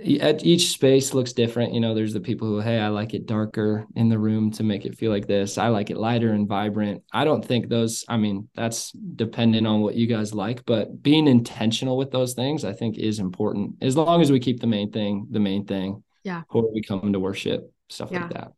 each 0.00 0.70
space 0.70 1.12
looks 1.12 1.32
different 1.32 1.74
you 1.74 1.80
know 1.80 1.94
there's 1.94 2.14
the 2.14 2.20
people 2.20 2.48
who 2.48 2.60
hey 2.60 2.78
i 2.78 2.88
like 2.88 3.12
it 3.12 3.26
darker 3.26 3.86
in 3.94 4.08
the 4.08 4.18
room 4.18 4.50
to 4.50 4.62
make 4.62 4.86
it 4.86 4.96
feel 4.96 5.10
like 5.10 5.26
this 5.26 5.58
i 5.58 5.68
like 5.68 5.90
it 5.90 5.98
lighter 5.98 6.32
and 6.32 6.48
vibrant 6.48 7.02
i 7.12 7.24
don't 7.24 7.44
think 7.44 7.68
those 7.68 8.04
i 8.08 8.16
mean 8.16 8.48
that's 8.54 8.92
dependent 8.92 9.66
on 9.66 9.80
what 9.80 9.94
you 9.94 10.06
guys 10.06 10.32
like 10.32 10.64
but 10.64 11.02
being 11.02 11.28
intentional 11.28 11.96
with 11.96 12.10
those 12.10 12.32
things 12.34 12.64
i 12.64 12.72
think 12.72 12.96
is 12.96 13.18
important 13.18 13.74
as 13.82 13.96
long 13.96 14.22
as 14.22 14.32
we 14.32 14.40
keep 14.40 14.60
the 14.60 14.66
main 14.66 14.90
thing 14.90 15.26
the 15.30 15.40
main 15.40 15.66
thing 15.66 16.02
yeah 16.24 16.42
who 16.48 16.70
we 16.72 16.82
come 16.82 17.12
to 17.12 17.20
worship 17.20 17.70
stuff 17.88 18.10
yeah. 18.10 18.22
like 18.22 18.32
that 18.32 18.52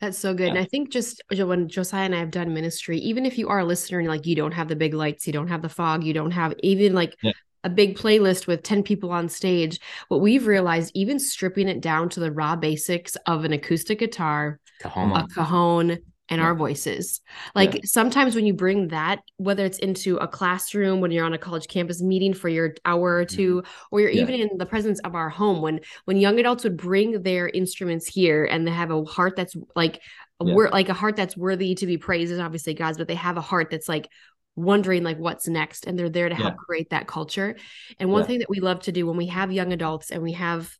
that's 0.00 0.18
so 0.18 0.34
good. 0.34 0.46
Yeah. 0.46 0.50
And 0.50 0.58
I 0.58 0.64
think 0.64 0.90
just 0.90 1.22
when 1.30 1.68
Josiah 1.68 2.06
and 2.06 2.14
I 2.14 2.18
have 2.18 2.32
done 2.32 2.52
ministry, 2.52 2.98
even 2.98 3.24
if 3.24 3.38
you 3.38 3.48
are 3.48 3.60
a 3.60 3.64
listener 3.64 4.00
and 4.00 4.08
like 4.08 4.26
you 4.26 4.34
don't 4.34 4.50
have 4.50 4.66
the 4.66 4.74
big 4.74 4.94
lights, 4.94 5.28
you 5.28 5.32
don't 5.32 5.46
have 5.46 5.62
the 5.62 5.68
fog, 5.68 6.02
you 6.02 6.12
don't 6.12 6.32
have 6.32 6.54
even 6.60 6.92
like 6.92 7.14
yeah 7.22 7.30
a 7.64 7.70
big 7.70 7.96
playlist 7.96 8.46
with 8.46 8.62
10 8.62 8.82
people 8.82 9.10
on 9.10 9.28
stage. 9.28 9.78
What 10.08 10.20
we've 10.20 10.46
realized, 10.46 10.92
even 10.94 11.18
stripping 11.18 11.68
it 11.68 11.80
down 11.80 12.08
to 12.10 12.20
the 12.20 12.32
raw 12.32 12.56
basics 12.56 13.16
of 13.26 13.44
an 13.44 13.52
acoustic 13.52 14.00
guitar, 14.00 14.58
a 14.84 15.26
cajon, 15.34 15.98
and 16.28 16.40
Yeah. 16.40 16.46
our 16.46 16.54
voices. 16.54 17.20
Like 17.54 17.74
Yeah. 17.74 17.80
sometimes 17.84 18.34
when 18.34 18.46
you 18.46 18.54
bring 18.54 18.88
that, 18.88 19.20
whether 19.36 19.64
it's 19.66 19.78
into 19.78 20.16
a 20.16 20.26
classroom, 20.26 21.00
when 21.00 21.10
you're 21.10 21.26
on 21.26 21.34
a 21.34 21.38
college 21.38 21.68
campus 21.68 22.00
meeting 22.00 22.32
for 22.32 22.48
your 22.48 22.74
hour 22.84 23.16
or 23.16 23.24
mm-hmm. 23.26 23.36
two, 23.36 23.62
or 23.90 24.00
you're 24.00 24.10
Yeah. 24.10 24.22
even 24.22 24.34
in 24.36 24.56
the 24.56 24.64
presence 24.66 24.98
of 25.00 25.14
our 25.14 25.28
home, 25.28 25.60
when 25.60 25.80
when 26.06 26.16
young 26.16 26.38
adults 26.40 26.64
would 26.64 26.76
bring 26.76 27.22
their 27.22 27.48
instruments 27.48 28.06
here 28.06 28.44
and 28.44 28.66
they 28.66 28.70
have 28.72 28.90
a 28.90 29.04
heart 29.04 29.36
that's 29.36 29.54
like 29.76 30.00
Yeah. 30.42 30.54
wor- 30.54 30.70
like 30.70 30.88
a 30.88 30.94
heart 30.94 31.16
that's 31.16 31.36
worthy 31.36 31.74
to 31.74 31.86
be 31.86 31.98
praised 31.98 32.32
is 32.32 32.38
obviously 32.38 32.74
God's, 32.74 32.98
but 32.98 33.08
they 33.08 33.14
have 33.14 33.36
a 33.36 33.42
heart 33.42 33.68
that's 33.70 33.88
like 33.88 34.08
wondering 34.56 35.02
like 35.02 35.18
what's 35.18 35.48
next 35.48 35.86
and 35.86 35.98
they're 35.98 36.10
there 36.10 36.28
to 36.28 36.34
help 36.34 36.54
Yeah. 36.54 36.64
create 36.66 36.90
that 36.90 37.06
culture. 37.06 37.56
And 37.98 38.10
one 38.10 38.22
Yeah. 38.22 38.26
thing 38.26 38.38
that 38.40 38.50
we 38.50 38.60
love 38.60 38.80
to 38.80 38.92
do 38.92 39.06
when 39.06 39.16
we 39.16 39.26
have 39.26 39.50
young 39.52 39.72
adults 39.72 40.10
and 40.10 40.22
we 40.22 40.32
have 40.32 40.76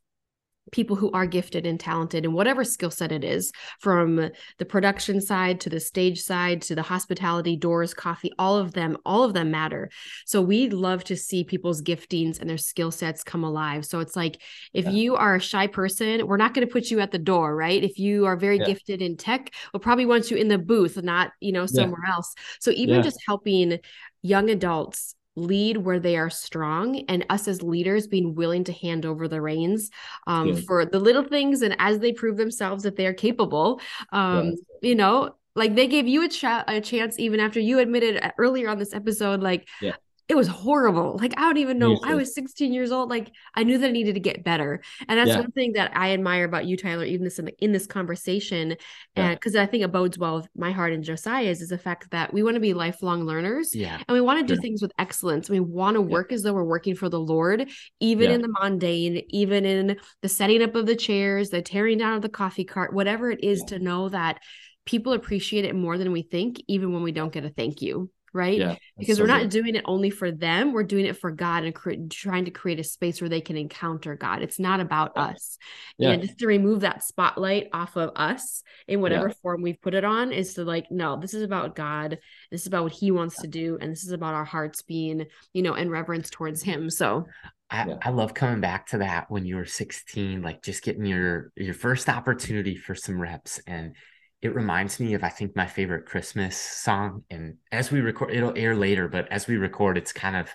people 0.71 0.95
who 0.95 1.11
are 1.11 1.25
gifted 1.25 1.65
and 1.65 1.79
talented 1.79 2.23
and 2.25 2.33
whatever 2.33 2.63
skill 2.63 2.89
set 2.89 3.11
it 3.11 3.23
is 3.23 3.51
from 3.79 4.29
the 4.59 4.65
production 4.65 5.19
side 5.19 5.59
to 5.59 5.69
the 5.69 5.79
stage 5.79 6.21
side 6.21 6.61
to 6.61 6.73
the 6.73 6.81
hospitality 6.81 7.55
doors 7.55 7.93
coffee 7.93 8.31
all 8.39 8.57
of 8.57 8.73
them 8.73 8.97
all 9.05 9.23
of 9.23 9.33
them 9.33 9.51
matter 9.51 9.89
so 10.25 10.41
we 10.41 10.69
love 10.69 11.03
to 11.03 11.15
see 11.17 11.43
people's 11.43 11.81
giftings 11.81 12.39
and 12.39 12.49
their 12.49 12.57
skill 12.57 12.91
sets 12.91 13.23
come 13.23 13.43
alive 13.43 13.85
so 13.85 13.99
it's 13.99 14.15
like 14.15 14.41
if 14.73 14.85
Yeah. 14.85 14.91
you 14.91 15.15
are 15.15 15.35
a 15.35 15.39
shy 15.39 15.67
person 15.67 16.25
we're 16.25 16.37
not 16.37 16.53
going 16.53 16.65
to 16.65 16.71
put 16.71 16.89
you 16.89 17.01
at 17.01 17.11
the 17.11 17.19
door 17.19 17.55
right 17.55 17.83
if 17.83 17.99
you 17.99 18.25
are 18.25 18.37
very 18.37 18.57
Yeah. 18.57 18.65
gifted 18.65 19.01
in 19.01 19.17
tech 19.17 19.53
we'll 19.73 19.81
probably 19.81 20.05
want 20.05 20.31
you 20.31 20.37
in 20.37 20.47
the 20.47 20.57
booth 20.57 21.01
not 21.03 21.31
you 21.41 21.51
know 21.51 21.65
somewhere 21.65 22.05
else 22.09 22.33
so 22.59 22.71
even 22.71 22.95
Yeah. 22.95 23.01
just 23.01 23.19
helping 23.27 23.79
young 24.21 24.49
adults 24.49 25.15
lead 25.35 25.77
where 25.77 25.99
they 25.99 26.17
are 26.17 26.29
strong 26.29 26.99
and 27.07 27.25
us 27.29 27.47
as 27.47 27.61
leaders 27.63 28.07
being 28.07 28.35
willing 28.35 28.63
to 28.63 28.71
hand 28.73 29.05
over 29.05 29.27
the 29.27 29.41
reins 29.41 29.89
um, 30.27 30.53
Good. 30.53 30.65
for 30.65 30.85
the 30.85 30.99
little 30.99 31.23
things 31.23 31.61
and 31.61 31.75
as 31.79 31.99
they 31.99 32.13
prove 32.13 32.37
themselves 32.37 32.83
that 32.83 32.95
they 32.95 33.07
are 33.07 33.13
capable 33.13 33.81
um, 34.11 34.55
you 34.81 34.95
know 34.95 35.35
like 35.55 35.75
they 35.75 35.87
gave 35.87 36.07
you 36.07 36.25
a, 36.25 36.29
ch- 36.29 36.43
a 36.43 36.81
chance 36.81 37.19
even 37.19 37.39
after 37.39 37.59
you 37.59 37.79
admitted 37.79 38.23
uh, 38.23 38.31
earlier 38.37 38.69
on 38.69 38.77
this 38.77 38.93
episode 38.93 39.41
like 39.41 39.67
Yeah. 39.81 39.93
It 40.29 40.35
was 40.35 40.47
horrible 40.47 41.17
like 41.21 41.33
i 41.37 41.41
don't 41.41 41.57
even 41.57 41.77
know 41.77 41.99
i 42.03 42.15
was 42.15 42.33
16 42.33 42.71
years 42.73 42.91
old 42.91 43.09
like 43.09 43.29
i 43.55 43.63
knew 43.63 43.77
that 43.77 43.89
i 43.89 43.91
needed 43.91 44.13
to 44.13 44.19
get 44.21 44.43
better 44.43 44.81
and 45.07 45.19
that's 45.19 45.29
Yeah. 45.29 45.39
one 45.41 45.51
thing 45.51 45.73
that 45.73 45.95
i 45.97 46.11
admire 46.13 46.45
about 46.45 46.65
you 46.65 46.77
tyler 46.77 47.03
even 47.03 47.23
this 47.25 47.39
in, 47.39 47.49
in 47.59 47.71
this 47.71 47.85
conversation 47.87 48.71
and 48.71 48.77
Yeah. 49.15 49.33
because 49.33 49.55
i 49.55 49.65
think 49.65 49.83
it 49.83 49.91
bodes 49.91 50.17
well 50.17 50.37
with 50.37 50.47
my 50.55 50.71
heart 50.71 50.93
and 50.93 51.03
josiah's 51.03 51.61
is 51.61 51.69
the 51.69 51.77
fact 51.77 52.11
that 52.11 52.33
we 52.33 52.41
want 52.43 52.55
to 52.55 52.59
be 52.61 52.73
lifelong 52.73 53.25
learners 53.25 53.75
Yeah. 53.75 53.97
and 54.07 54.13
we 54.15 54.21
want 54.21 54.39
to 54.39 54.45
do 54.45 54.55
Sure. 54.55 54.61
things 54.61 54.81
with 54.81 54.91
excellence. 54.97 55.49
We 55.49 55.59
want 55.59 55.95
to 55.95 56.01
work 56.01 56.31
as 56.31 56.43
though 56.43 56.53
we're 56.53 56.63
working 56.63 56.95
for 56.95 57.09
the 57.09 57.19
Lord, 57.19 57.69
even 57.99 58.29
Yeah. 58.29 58.35
in 58.35 58.41
the 58.41 58.47
mundane, 58.61 59.23
even 59.29 59.65
in 59.65 59.97
the 60.21 60.29
setting 60.29 60.61
up 60.63 60.75
of 60.75 60.85
the 60.85 60.95
chairs, 60.95 61.49
the 61.49 61.61
tearing 61.61 61.97
down 61.97 62.13
of 62.13 62.21
the 62.21 62.29
coffee 62.29 62.63
cart, 62.65 62.93
whatever 62.93 63.31
it 63.31 63.43
is 63.43 63.61
to 63.65 63.79
know 63.79 64.09
that 64.09 64.39
people 64.85 65.13
appreciate 65.13 65.65
it 65.65 65.75
more 65.75 65.97
than 65.97 66.11
we 66.11 66.21
think, 66.21 66.61
even 66.67 66.93
when 66.93 67.03
we 67.03 67.11
don't 67.11 67.33
get 67.33 67.45
a 67.45 67.49
thank 67.49 67.81
you. 67.81 68.09
Right. 68.33 68.57
Yeah. 68.57 68.75
Because 68.97 69.17
so 69.17 69.23
we're 69.23 69.27
not 69.27 69.41
good. 69.43 69.49
doing 69.51 69.75
it 69.75 69.83
only 69.85 70.09
for 70.09 70.31
them. 70.31 70.73
We're 70.73 70.83
doing 70.83 71.05
it 71.05 71.17
for 71.17 71.29
God 71.31 71.65
and 71.65 71.75
cre- 71.75 71.93
trying 72.09 72.45
to 72.45 72.51
create 72.51 72.79
a 72.79 72.83
space 72.83 73.21
where 73.21 73.29
they 73.29 73.41
can 73.41 73.57
encounter 73.57 74.15
God. 74.15 74.41
It's 74.41 74.59
not 74.59 74.79
about 74.79 75.11
Yeah. 75.15 75.23
us. 75.23 75.57
Yeah. 75.99 76.09
And 76.09 76.23
just 76.23 76.39
to 76.39 76.47
remove 76.47 76.81
that 76.81 77.03
spotlight 77.03 77.69
off 77.73 77.95
of 77.95 78.11
us 78.15 78.63
in 78.87 79.01
whatever 79.01 79.29
form 79.29 79.61
we've 79.61 79.79
put 79.81 79.93
it 79.93 80.03
on 80.03 80.31
is 80.31 80.55
to 80.55 80.63
like, 80.63 80.89
no, 80.89 81.19
this 81.19 81.35
is 81.35 81.43
about 81.43 81.75
God. 81.75 82.17
This 82.49 82.61
is 82.61 82.67
about 82.67 82.83
what 82.83 82.93
he 82.93 83.11
wants 83.11 83.39
to 83.41 83.47
do. 83.47 83.77
And 83.79 83.91
this 83.91 84.03
is 84.03 84.11
about 84.11 84.33
our 84.33 84.45
hearts 84.45 84.81
being, 84.81 85.27
you 85.53 85.61
know, 85.61 85.75
in 85.75 85.91
reverence 85.91 86.31
towards 86.31 86.63
him. 86.63 86.89
So 86.89 87.27
I, 87.69 87.87
Yeah. 87.87 87.97
I 88.01 88.09
love 88.09 88.33
coming 88.33 88.61
back 88.61 88.87
to 88.87 88.97
that 88.99 89.29
when 89.29 89.45
you 89.45 89.57
were 89.57 89.65
16, 89.65 90.41
like 90.41 90.63
just 90.63 90.83
getting 90.83 91.05
your 91.05 91.51
your 91.55 91.73
first 91.75 92.09
opportunity 92.09 92.75
for 92.75 92.95
some 92.95 93.21
reps. 93.21 93.59
And 93.67 93.95
it 94.43 94.53
reminds 94.55 94.99
me 94.99 95.13
of 95.13 95.23
I 95.23 95.29
think 95.29 95.55
my 95.55 95.67
favorite 95.67 96.05
Christmas 96.05 96.57
song. 96.57 97.23
And 97.29 97.57
as 97.71 97.91
we 97.91 98.01
record, 98.01 98.33
it'll 98.33 98.57
air 98.57 98.75
later, 98.75 99.07
but 99.07 99.31
as 99.31 99.47
we 99.47 99.57
record, 99.57 99.97
it's 99.97 100.13
kind 100.13 100.35
of 100.35 100.49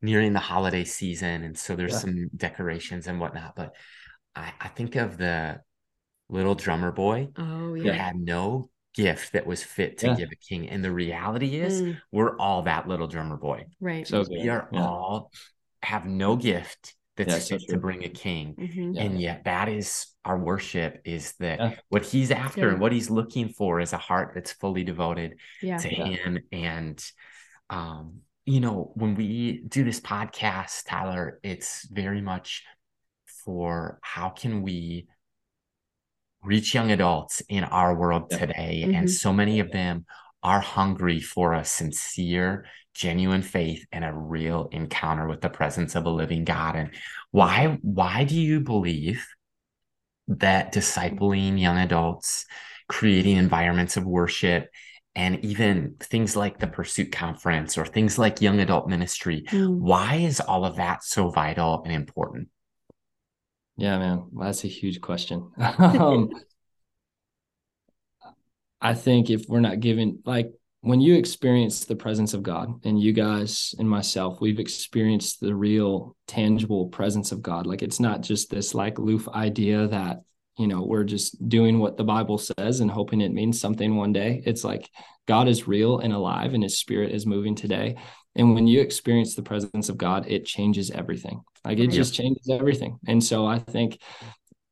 nearing 0.00 0.32
the 0.32 0.40
holiday 0.40 0.84
season. 0.84 1.42
And 1.42 1.58
so 1.58 1.76
there's 1.76 1.92
Yeah. 1.92 1.98
some 1.98 2.30
decorations 2.36 3.06
and 3.06 3.20
whatnot. 3.20 3.56
But 3.56 3.74
I, 4.36 4.52
I 4.60 4.68
think 4.68 4.96
of 4.96 5.18
the 5.18 5.60
little 6.28 6.54
drummer 6.54 6.92
boy 6.92 7.28
oh 7.36 7.74
who 7.74 7.88
yeah. 7.88 7.92
had 7.92 8.16
no 8.16 8.70
gift 8.94 9.32
that 9.32 9.46
was 9.46 9.62
fit 9.62 9.98
to 9.98 10.08
Yeah. 10.08 10.16
give 10.16 10.30
a 10.32 10.36
king. 10.36 10.68
And 10.68 10.84
the 10.84 10.92
reality 10.92 11.56
is 11.56 11.80
Mm, 11.82 12.00
we're 12.12 12.36
all 12.38 12.62
that 12.62 12.88
little 12.88 13.06
drummer 13.08 13.36
boy. 13.36 13.66
right. 13.80 14.06
So 14.06 14.24
We 14.30 14.48
are 14.48 14.68
Yeah. 14.72 14.80
all 14.82 15.32
have 15.82 16.06
no 16.06 16.36
gift 16.36 16.94
that's 17.16 17.50
Yeah, 17.50 17.58
so 17.58 17.66
to 17.68 17.78
bring 17.78 18.04
a 18.04 18.08
king. 18.08 18.54
Mhm. 18.54 18.94
Yeah. 18.96 19.02
And 19.02 19.20
yet 19.20 19.44
that 19.44 19.68
is 19.68 20.06
our 20.24 20.38
worship 20.38 21.02
is 21.04 21.34
that 21.40 21.58
Yeah. 21.60 21.74
what 21.88 22.04
he's 22.04 22.30
after 22.30 22.62
Good. 22.62 22.72
and 22.72 22.80
what 22.80 22.92
he's 22.92 23.10
looking 23.10 23.48
for 23.50 23.80
is 23.80 23.92
a 23.92 23.98
heart 23.98 24.32
that's 24.34 24.52
fully 24.52 24.84
devoted 24.84 25.38
Yeah. 25.60 25.76
to 25.78 25.94
Yeah. 25.94 26.04
him. 26.06 26.38
And 26.52 27.04
um, 27.70 28.20
you 28.44 28.60
know, 28.60 28.92
when 28.96 29.14
we 29.14 29.62
do 29.68 29.84
this 29.84 30.00
podcast, 30.00 30.84
Tyler, 30.86 31.38
it's 31.42 31.86
very 31.88 32.20
much 32.20 32.64
for 33.44 33.98
how 34.02 34.30
can 34.30 34.62
we 34.62 35.06
reach 36.42 36.74
young 36.74 36.90
adults 36.90 37.40
in 37.48 37.62
our 37.64 37.94
world 37.96 38.26
Yeah. 38.30 38.38
today 38.38 38.84
Mhm. 38.86 38.94
and 38.96 39.10
so 39.10 39.32
many 39.32 39.60
of 39.60 39.70
them 39.70 40.06
are 40.42 40.60
hungry 40.60 41.20
for 41.20 41.54
a 41.54 41.64
sincere 41.64 42.66
genuine 42.94 43.42
faith 43.42 43.86
and 43.90 44.04
a 44.04 44.12
real 44.12 44.68
encounter 44.72 45.26
with 45.26 45.40
the 45.40 45.48
presence 45.48 45.94
of 45.94 46.04
a 46.04 46.10
living 46.10 46.44
god. 46.44 46.76
And 46.76 46.90
why 47.30 47.78
why 47.82 48.24
do 48.24 48.38
you 48.38 48.60
believe 48.60 49.26
that 50.28 50.72
discipling 50.72 51.60
young 51.60 51.78
adults 51.78 52.46
creating 52.88 53.36
environments 53.36 53.96
of 53.96 54.04
worship 54.04 54.68
and 55.14 55.44
even 55.44 55.96
things 56.00 56.36
like 56.36 56.58
the 56.58 56.66
pursuit 56.66 57.12
conference 57.12 57.76
or 57.76 57.84
things 57.84 58.18
like 58.18 58.40
young 58.40 58.60
adult 58.60 58.88
ministry 58.88 59.44
Mm, 59.50 59.78
why 59.78 60.16
is 60.16 60.40
all 60.40 60.64
of 60.64 60.76
that 60.76 61.04
so 61.04 61.28
vital 61.30 61.82
and 61.84 61.92
important? 61.92 62.48
Yeah, 63.76 63.98
man, 63.98 64.28
that's 64.38 64.64
a 64.64 64.68
huge 64.68 65.00
question. 65.00 65.50
um, 65.58 66.30
I 68.82 68.94
think 68.94 69.30
if 69.30 69.46
we're 69.48 69.60
not 69.60 69.80
given, 69.80 70.18
like, 70.26 70.52
when 70.80 71.00
you 71.00 71.14
experience 71.14 71.84
the 71.84 71.94
presence 71.94 72.34
of 72.34 72.42
God, 72.42 72.84
and 72.84 73.00
you 73.00 73.12
guys 73.12 73.72
and 73.78 73.88
myself, 73.88 74.40
we've 74.40 74.58
experienced 74.58 75.38
the 75.40 75.54
real, 75.54 76.16
tangible 76.26 76.88
presence 76.88 77.30
of 77.30 77.40
God. 77.40 77.66
Like, 77.66 77.82
it's 77.82 78.00
not 78.00 78.20
just 78.20 78.50
this 78.50 78.74
like 78.74 78.98
loof 78.98 79.28
idea 79.28 79.86
that 79.86 80.22
you 80.58 80.66
know 80.66 80.82
we're 80.82 81.04
just 81.04 81.48
doing 81.48 81.78
what 81.78 81.96
the 81.96 82.04
Bible 82.04 82.36
says 82.36 82.80
and 82.80 82.90
hoping 82.90 83.20
it 83.20 83.32
means 83.32 83.60
something 83.60 83.96
one 83.96 84.12
day. 84.12 84.42
It's 84.44 84.64
like 84.64 84.90
God 85.28 85.46
is 85.46 85.68
real 85.68 86.00
and 86.00 86.12
alive, 86.12 86.52
and 86.52 86.64
His 86.64 86.80
Spirit 86.80 87.12
is 87.12 87.26
moving 87.26 87.54
today. 87.54 87.96
And 88.34 88.54
when 88.54 88.66
you 88.66 88.80
experience 88.80 89.36
the 89.36 89.42
presence 89.42 89.88
of 89.88 89.98
God, 89.98 90.26
it 90.26 90.46
changes 90.46 90.90
everything. 90.90 91.42
Like 91.64 91.78
it 91.78 91.86
Right. 91.86 91.94
just 91.94 92.14
changes 92.14 92.48
everything. 92.50 92.98
And 93.06 93.22
so 93.22 93.46
I 93.46 93.60
think 93.60 93.98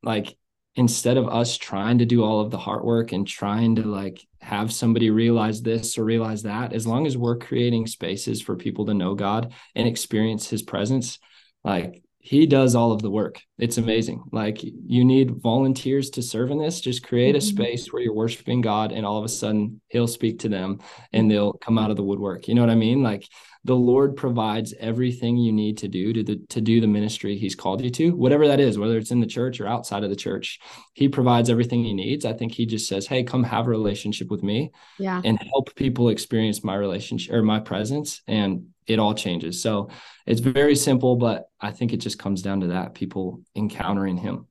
like 0.03 0.37
instead 0.77 1.17
of 1.17 1.29
us 1.29 1.59
trying 1.59 1.99
to 1.99 2.07
do 2.07 2.23
all 2.23 2.41
of 2.41 2.51
the 2.51 2.59
hard 2.59 2.85
work 2.85 3.13
and 3.13 3.27
trying 3.27 3.75
to 3.77 3.83
like 3.83 4.25
have 4.41 4.73
somebody 4.73 5.11
realize 5.11 5.63
this 5.63 5.99
or 5.99 6.05
realize 6.05 6.43
that, 6.45 6.73
as 6.73 6.87
long 6.87 7.07
as 7.07 7.17
we're 7.17 7.37
creating 7.37 7.87
spaces 7.87 8.41
for 8.41 8.57
people 8.57 8.87
to 8.87 8.95
know 8.95 9.15
God 9.15 9.53
and 9.75 9.87
experience 9.89 10.49
his 10.49 10.63
presence, 10.63 11.19
like 11.65 12.03
he 12.23 12.47
does 12.47 12.75
all 12.75 12.93
of 12.93 13.01
the 13.01 13.11
work. 13.11 13.41
It's 13.59 13.79
amazing. 13.79 14.23
Like 14.31 14.63
you 14.63 15.05
need 15.05 15.41
volunteers 15.41 16.11
to 16.11 16.23
serve 16.23 16.51
in 16.51 16.59
this. 16.59 16.81
Just 16.81 17.03
create 17.03 17.35
a 17.35 17.39
Mhm. 17.39 17.43
space 17.43 17.93
where 17.93 18.03
you're 18.03 18.15
worshiping 18.15 18.61
God 18.61 18.93
and 18.93 19.07
all 19.07 19.19
of 19.19 19.25
a 19.25 19.29
sudden 19.29 19.81
he'll 19.89 20.07
speak 20.07 20.41
to 20.41 20.49
them 20.49 20.81
and 21.13 21.31
they'll 21.31 21.55
come 21.55 21.79
out 21.79 21.91
of 21.91 21.97
the 21.97 22.05
woodwork. 22.05 22.47
You 22.47 22.55
know 22.55 22.61
what 22.61 22.71
I 22.71 22.75
mean? 22.75 23.03
Like 23.03 23.27
the 23.64 23.77
Lord 23.77 24.16
provides 24.16 24.73
everything 24.81 25.37
you 25.37 25.53
need 25.53 25.77
to 25.79 25.88
do 25.88 26.12
to 26.14 26.23
the, 26.23 26.37
to 26.49 26.61
do 26.62 26.81
the 26.81 26.87
ministry 26.87 27.37
he's 27.37 27.55
called 27.55 27.83
you 27.83 27.90
to, 27.90 28.16
whatever 28.16 28.49
that 28.49 28.59
is, 28.61 28.79
whether 28.79 28.96
it's 28.96 29.11
in 29.11 29.20
the 29.20 29.27
church 29.27 29.61
or 29.61 29.66
outside 29.66 30.03
of 30.03 30.09
the 30.11 30.16
church. 30.16 30.59
He 30.94 31.09
provides 31.09 31.51
everything 31.51 31.85
he 31.85 31.92
needs. 31.92 32.25
I 32.25 32.33
think 32.33 32.53
he 32.53 32.64
just 32.64 32.88
says, 32.88 33.07
"Hey, 33.07 33.23
come 33.23 33.44
have 33.44 33.66
a 33.66 33.70
relationship 33.70 34.31
with 34.31 34.42
me 34.42 34.70
Yeah. 34.99 35.20
and 35.25 35.38
help 35.53 35.75
people 35.75 36.09
experience 36.09 36.64
my 36.64 36.75
relationship 36.75 37.35
or 37.35 37.42
my 37.42 37.61
presence 37.61 38.23
and 38.27 38.68
it 38.87 38.99
all 38.99 39.14
changes." 39.14 39.62
So, 39.62 39.88
it's 40.27 40.40
very 40.40 40.77
simple, 40.77 41.16
but 41.16 41.49
I 41.61 41.70
think 41.70 41.92
it 41.92 41.99
just 41.99 42.18
comes 42.18 42.40
down 42.42 42.61
to 42.61 42.68
that, 42.68 42.94
people 42.94 43.40
encountering 43.55 44.16
him. 44.16 44.46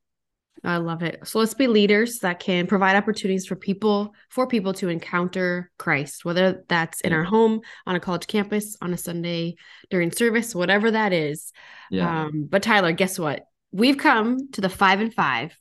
I 0.63 0.77
love 0.77 1.03
it. 1.03 1.25
So 1.25 1.39
let's 1.39 1.53
be 1.53 1.67
leaders 1.67 2.19
that 2.19 2.39
can 2.39 2.67
provide 2.67 2.95
opportunities 2.97 3.45
for 3.45 3.55
people 3.55 4.13
for 4.29 4.45
people 4.45 4.73
to 4.73 4.89
encounter 4.89 5.71
Christ, 5.77 6.25
whether 6.25 6.65
that's 6.67 6.99
in 7.01 7.11
Yeah. 7.11 7.17
our 7.19 7.23
home, 7.23 7.61
on 7.87 7.95
a 7.95 7.99
college 7.99 8.27
campus, 8.27 8.75
on 8.81 8.93
a 8.93 8.97
Sunday 8.97 9.55
during 9.89 10.11
service, 10.11 10.53
whatever 10.53 10.91
that 10.91 11.13
is. 11.13 11.53
Yeah. 11.89 12.25
Um, 12.25 12.47
but 12.49 12.61
Tyler, 12.63 12.91
guess 12.91 13.17
what? 13.17 13.45
We've 13.71 13.97
come 13.97 14.51
to 14.51 14.61
the 14.61 14.69
five 14.69 14.99
and 14.99 15.13
five. 15.13 15.57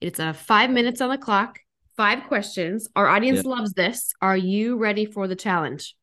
It's 0.00 0.18
a 0.18 0.34
five 0.34 0.68
minutes 0.68 1.00
on 1.00 1.08
the 1.10 1.18
clock, 1.18 1.58
five 1.96 2.24
questions. 2.24 2.88
Our 2.94 3.08
audience 3.08 3.44
loves 3.44 3.72
this. 3.72 4.12
Are 4.20 4.36
you 4.36 4.76
ready 4.76 5.06
for 5.06 5.28
the 5.28 5.36
challenge? 5.36 5.94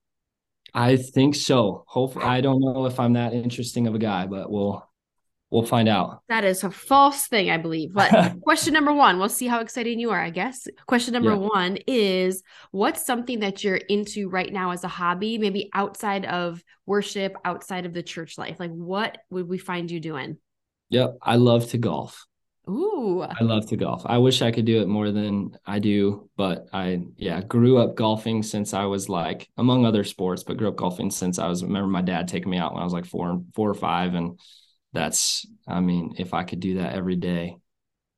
I 0.73 0.95
think 0.95 1.35
so. 1.35 1.83
Hopefully, 1.88 2.25
I 2.25 2.41
don't 2.41 2.62
know 2.62 2.85
if 2.85 2.99
I'm 2.99 3.13
that 3.13 3.33
interesting 3.33 3.88
of 3.88 3.95
a 3.95 3.99
guy, 3.99 4.25
but 4.25 4.51
we'll 4.51 4.88
we'll 5.51 5.63
find 5.63 5.89
out. 5.89 6.21
That 6.29 6.43
is 6.45 6.63
a 6.63 6.71
false 6.71 7.27
thing, 7.27 7.49
I 7.49 7.57
believe. 7.57 7.93
But 7.93 8.39
question 8.41 8.73
number 8.73 8.93
one, 8.93 9.19
we'll 9.19 9.29
see 9.29 9.47
how 9.47 9.59
exciting 9.62 9.99
you 9.99 10.12
are, 10.12 10.21
I 10.21 10.29
guess. 10.29 10.67
Question 10.88 11.13
number 11.13 11.31
Yeah. 11.31 11.38
one 11.38 11.77
is 11.88 12.43
what's 12.71 13.05
something 13.05 13.39
that 13.39 13.63
you're 13.63 13.77
into 13.77 14.29
right 14.29 14.51
now 14.51 14.71
as 14.71 14.83
a 14.83 14.88
hobby, 14.88 15.38
maybe 15.38 15.69
outside 15.73 16.25
of 16.25 16.63
worship, 16.85 17.35
outside 17.45 17.85
of 17.85 17.93
the 17.93 18.03
church 18.03 18.38
life? 18.38 18.59
Like, 18.59 18.71
what 18.71 19.17
would 19.29 19.47
we 19.47 19.57
find 19.57 19.89
you 19.89 19.99
doing? 19.99 20.38
Yep, 20.89 21.17
I 21.21 21.35
love 21.35 21.67
to 21.69 21.77
golf. 21.77 22.25
Ooh, 22.67 23.21
I 23.21 23.43
love 23.43 23.65
to 23.69 23.77
golf. 23.77 24.03
I 24.05 24.19
wish 24.19 24.41
I 24.43 24.51
could 24.51 24.65
do 24.65 24.81
it 24.81 24.88
more 24.88 25.09
than 25.12 25.57
I 25.65 25.79
do, 25.79 26.29
but 26.38 26.67
I 26.71 27.01
yeah, 27.17 27.41
grew 27.41 27.77
up 27.79 27.95
golfing 27.95 28.43
since 28.43 28.73
I 28.75 28.85
was 28.85 29.09
like 29.09 29.49
among 29.57 29.85
other 29.85 30.03
sports, 30.03 30.43
but 30.43 30.57
grew 30.57 30.67
up 30.67 30.75
golfing 30.75 31.09
since 31.09 31.39
I 31.39 31.47
was 31.47 31.63
remember 31.63 31.88
my 31.88 32.01
dad 32.03 32.27
taking 32.27 32.51
me 32.51 32.57
out 32.59 32.73
when 32.73 32.81
I 32.81 32.83
was 32.85 32.93
like 32.93 33.05
4 33.05 33.41
4 33.55 33.69
or 33.69 33.73
5 33.73 34.13
and 34.13 34.39
that's 34.93 35.45
I 35.67 35.80
mean, 35.80 36.15
if 36.17 36.34
I 36.34 36.43
could 36.43 36.60
do 36.60 36.75
that 36.75 36.93
every 36.93 37.15
day, 37.15 37.58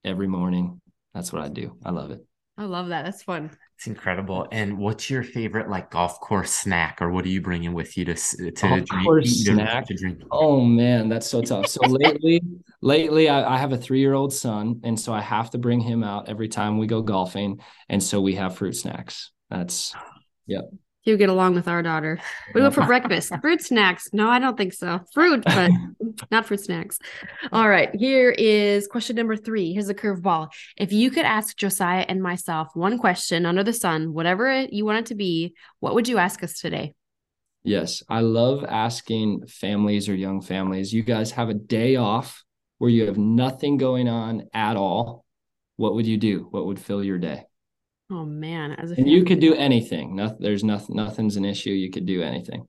every 0.04 0.28
morning, 0.28 0.82
that's 1.14 1.34
what 1.34 1.42
I 1.42 1.50
do. 1.50 1.78
I 1.84 1.92
love 1.92 2.12
it. 2.12 2.26
I 2.58 2.66
love 2.66 2.90
that. 2.90 3.04
That's 3.04 3.24
fun. 3.24 3.52
It's 3.78 3.88
incredible. 3.88 4.48
And 4.52 4.78
what's 4.78 5.10
your 5.10 5.24
favorite 5.24 5.70
like 5.70 5.90
golf 5.90 6.20
course 6.20 6.52
snack, 6.54 7.02
or 7.02 7.10
what 7.10 7.26
are 7.26 7.30
you 7.30 7.42
bringing 7.42 7.74
with 7.74 7.98
you 7.98 8.06
to 8.06 8.14
to 8.14 8.52
Golf 8.62 8.82
drink, 8.82 9.04
course 9.04 9.26
eat 9.26 9.46
snack? 9.48 9.88
to 9.88 9.96
drink? 9.96 10.22
Oh 10.32 10.62
man, 10.62 11.10
that's 11.10 11.28
so 11.28 11.42
tough. 11.42 11.68
So 11.68 11.86
lately, 11.86 12.42
lately 12.82 13.28
I, 13.28 13.56
I 13.56 13.58
have 13.58 13.74
a 13.74 13.78
three-year-old 13.78 14.34
son, 14.34 14.82
and 14.84 15.00
so 15.00 15.14
I 15.14 15.22
have 15.22 15.50
to 15.52 15.58
bring 15.58 15.80
him 15.80 16.04
out 16.04 16.30
every 16.30 16.48
time 16.48 16.78
we 16.78 16.88
go 16.88 17.02
golfing. 17.02 17.60
And 17.90 18.02
so 18.02 18.22
we 18.22 18.36
have 18.36 18.56
fruit 18.56 18.76
snacks. 18.76 19.32
That's 19.50 19.96
You 21.04 21.18
get 21.18 21.30
along 21.30 21.56
with 21.56 21.68
our 21.68 21.82
daughter. 21.82 22.20
We 22.54 22.62
want 22.62 22.76
for 22.76 22.86
breakfast? 22.86 23.34
Fruit 23.42 23.62
snacks. 23.62 24.10
No, 24.14 24.30
I 24.30 24.38
don't 24.38 24.56
think 24.56 24.74
so. 24.74 25.00
Fruit, 25.14 25.44
but 25.44 25.72
not 26.32 26.46
fruit 26.46 26.60
snacks. 26.60 27.00
All 27.52 27.68
right. 27.68 27.90
Here 27.96 28.30
is 28.30 28.88
question 28.88 29.16
number 29.16 29.36
three. 29.36 29.74
Here's 29.74 29.90
a 29.90 29.96
curveball. 29.96 30.50
If 30.78 30.92
you 30.92 31.10
could 31.10 31.26
ask 31.26 31.58
Josiah 31.58 32.06
and 32.08 32.22
myself 32.22 32.70
one 32.76 33.00
question 33.00 33.48
under 33.48 33.64
the 33.64 33.74
sun, 33.74 34.14
whatever 34.14 34.68
you 34.70 34.86
want 34.86 35.00
it 35.00 35.06
to 35.08 35.16
be, 35.16 35.56
what 35.80 35.96
would 35.96 36.08
you 36.08 36.20
ask 36.20 36.44
us 36.44 36.60
today? 36.60 36.94
Yes, 37.64 38.04
I 38.08 38.22
love 38.22 38.64
asking 38.68 39.48
families 39.48 40.08
or 40.10 40.16
young 40.16 40.42
families, 40.42 40.94
you 40.94 41.04
guys 41.04 41.32
have 41.32 41.50
a 41.50 41.54
day 41.54 41.96
off 41.96 42.44
where 42.80 42.90
you 42.90 43.06
have 43.06 43.18
nothing 43.18 43.78
going 43.78 44.08
on 44.08 44.48
at 44.54 44.78
all. 44.78 45.26
What 45.78 45.94
would 45.96 46.08
you 46.08 46.18
do? 46.18 46.48
What 46.50 46.66
would 46.66 46.80
fill 46.80 47.04
your 47.04 47.20
day? 47.20 47.46
Oh 48.12 48.26
man, 48.26 48.74
as 48.74 48.92
a 48.92 48.96
And 48.96 49.10
you 49.10 49.24
could 49.24 49.40
do 49.40 49.56
anything. 49.56 50.16
Nothing 50.16 50.38
there's 50.42 50.64
nothing 50.64 50.96
nothing's 50.96 51.38
an 51.38 51.46
issue. 51.46 51.70
You 51.70 51.90
could 51.90 52.06
do 52.06 52.22
anything. 52.22 52.68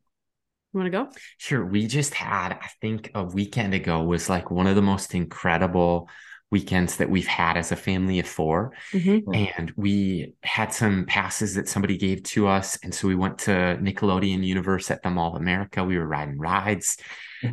You 0.72 0.80
want 0.80 0.86
to 0.86 0.90
go? 0.90 1.08
Sure. 1.36 1.66
We 1.66 1.86
just 1.86 2.14
had, 2.14 2.52
I 2.52 2.68
think 2.80 3.10
a 3.14 3.24
weekend 3.24 3.74
ago 3.74 4.02
was 4.02 4.30
like 4.30 4.50
one 4.50 4.66
of 4.66 4.76
the 4.76 4.82
most 4.82 5.14
incredible 5.14 6.08
weekends 6.52 6.98
that 6.98 7.10
we've 7.10 7.26
had 7.26 7.56
as 7.56 7.72
a 7.72 7.76
family 7.76 8.20
of 8.20 8.28
four. 8.28 8.72
Mhm. 8.92 9.24
And 9.56 9.72
we 9.74 10.34
had 10.44 10.72
some 10.72 11.06
passes 11.06 11.54
that 11.54 11.68
somebody 11.68 11.96
gave 11.96 12.22
to 12.24 12.46
us. 12.46 12.78
And 12.84 12.94
so 12.94 13.08
we 13.08 13.16
went 13.16 13.38
to 13.40 13.50
Nickelodeon 13.80 14.44
Universe 14.44 14.90
at 14.90 15.02
the 15.02 15.10
Mall 15.10 15.34
of 15.34 15.40
America. 15.40 15.82
We 15.82 15.98
were 15.98 16.06
riding 16.06 16.38
rides. 16.38 16.98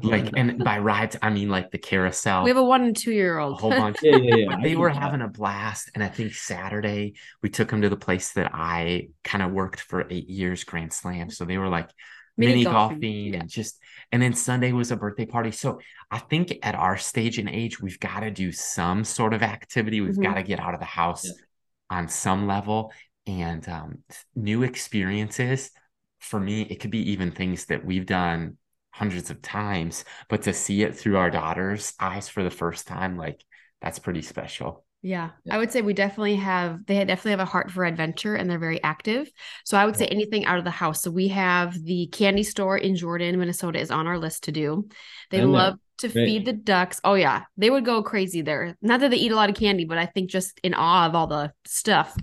Like, 0.04 0.30
and 0.38 0.64
by 0.64 0.78
rides, 0.78 1.18
I 1.20 1.32
mean 1.32 1.50
like 1.50 1.72
the 1.72 1.80
carousel. 1.80 2.44
We 2.44 2.52
have 2.52 2.58
a 2.58 2.64
one 2.64 2.84
and 2.84 2.96
two 2.96 3.12
year 3.12 3.40
a 3.40 3.48
old. 3.48 3.60
whole 3.60 3.72
bunch. 3.72 3.98
yeah, 4.04 4.18
yeah, 4.18 4.36
yeah. 4.36 4.58
They 4.62 4.76
were 4.76 4.90
having 4.90 5.22
a 5.22 5.28
blast 5.28 5.90
and 5.96 6.04
i 6.04 6.08
think 6.08 6.34
saturday 6.34 7.14
we 7.42 7.50
took 7.50 7.70
them 7.70 7.82
to 7.82 7.90
the 7.90 7.96
place 7.98 8.34
that 8.34 8.52
i 8.54 9.08
kind 9.24 9.42
of 9.44 9.52
worked 9.52 9.80
for 9.82 10.06
eight 10.10 10.28
years 10.30 10.64
grand 10.64 10.92
slam 10.92 11.30
so 11.30 11.46
they 11.46 11.58
were 11.58 11.70
like 11.70 11.90
Mini 12.38 12.52
mini, 12.52 12.64
golfing, 12.64 13.00
golfing, 13.00 13.34
yeah. 13.34 13.40
and 13.42 13.50
just 13.50 13.80
and 14.12 14.22
then 14.22 14.34
sunday 14.34 14.72
was 14.72 14.92
a 14.92 14.96
birthday 14.98 15.26
party 15.26 15.52
so 15.52 15.80
i 16.12 16.18
think 16.18 16.58
at 16.64 16.76
our 16.76 16.98
stage 16.98 17.38
and 17.38 17.50
age 17.50 17.80
we've 17.82 18.00
got 18.00 18.22
to 18.22 18.32
do 18.32 18.52
some 18.52 19.04
sort 19.04 19.34
of 19.34 19.44
activity 19.44 20.02
we've 20.02 20.16
Mhm. 20.18 20.24
got 20.24 20.34
to 20.36 20.44
get 20.44 20.60
out 20.60 20.74
of 20.74 20.80
the 20.80 20.86
house 20.86 21.26
Yeah. 21.26 21.32
on 21.90 22.08
some 22.08 22.48
level 22.48 22.92
and 23.28 23.68
um, 23.70 24.00
new 24.36 24.64
experiences 24.64 25.72
for 26.20 26.40
me 26.40 26.62
it 26.64 26.80
could 26.80 26.92
be 26.92 27.12
even 27.12 27.32
things 27.32 27.66
that 27.66 27.86
we've 27.86 28.06
done 28.06 28.58
hundreds 28.92 29.30
of 29.30 29.42
times 29.42 30.04
but 30.30 30.42
to 30.44 30.54
see 30.54 30.82
it 30.82 30.96
through 30.98 31.18
our 31.18 31.30
daughter's 31.30 31.94
eyes 32.00 32.28
for 32.28 32.44
the 32.44 32.50
first 32.50 32.88
time 32.88 33.18
like 33.18 33.44
that's 33.82 34.00
pretty 34.00 34.22
special 34.22 34.84
Yeah, 35.02 35.30
Yeah. 35.46 35.56
I 35.56 35.58
would 35.58 35.72
say 35.72 35.82
we 35.82 35.94
definitely 35.94 36.36
have 36.36 36.86
they 36.86 36.96
definitely 37.06 37.32
have 37.32 37.40
a 37.40 37.46
heart 37.46 37.72
for 37.72 37.86
adventure 37.86 38.36
and 38.36 38.50
they're 38.50 38.60
very 38.60 38.84
active. 38.84 39.32
So 39.64 39.78
I 39.78 39.86
would 39.86 39.96
say 39.96 40.08
anything 40.08 40.46
out 40.46 40.58
of 40.58 40.66
the 40.66 40.72
house. 40.72 41.02
So 41.02 41.10
we 41.10 41.30
have 41.30 41.74
the 41.84 42.08
candy 42.08 42.44
store 42.44 42.78
in 42.78 42.96
Jordan, 42.96 43.40
Minnesota 43.40 43.80
is 43.80 43.92
on 43.92 44.08
our 44.08 44.18
list 44.18 44.44
to 44.44 44.52
do. 44.52 44.90
They 45.32 45.38
there. 45.38 45.48
love 45.48 45.76
to 46.00 46.10
Great. 46.10 46.26
feed 46.26 46.46
the 46.46 46.54
ducks. 46.54 47.00
Oh 47.04 47.14
yeah, 47.14 47.44
they 47.58 47.70
would 47.70 47.86
go 47.86 48.04
crazy 48.04 48.42
there. 48.42 48.76
Not 48.82 49.00
that 49.00 49.12
they 49.12 49.18
eat 49.18 49.32
a 49.32 49.36
lot 49.36 49.50
of 49.50 49.56
candy, 49.56 49.86
but 49.86 49.98
I 49.98 50.06
think 50.06 50.30
just 50.30 50.60
in 50.64 50.74
awe 50.74 51.06
of 51.08 51.16
all 51.16 51.28
the 51.28 51.54
stuff. 51.66 52.16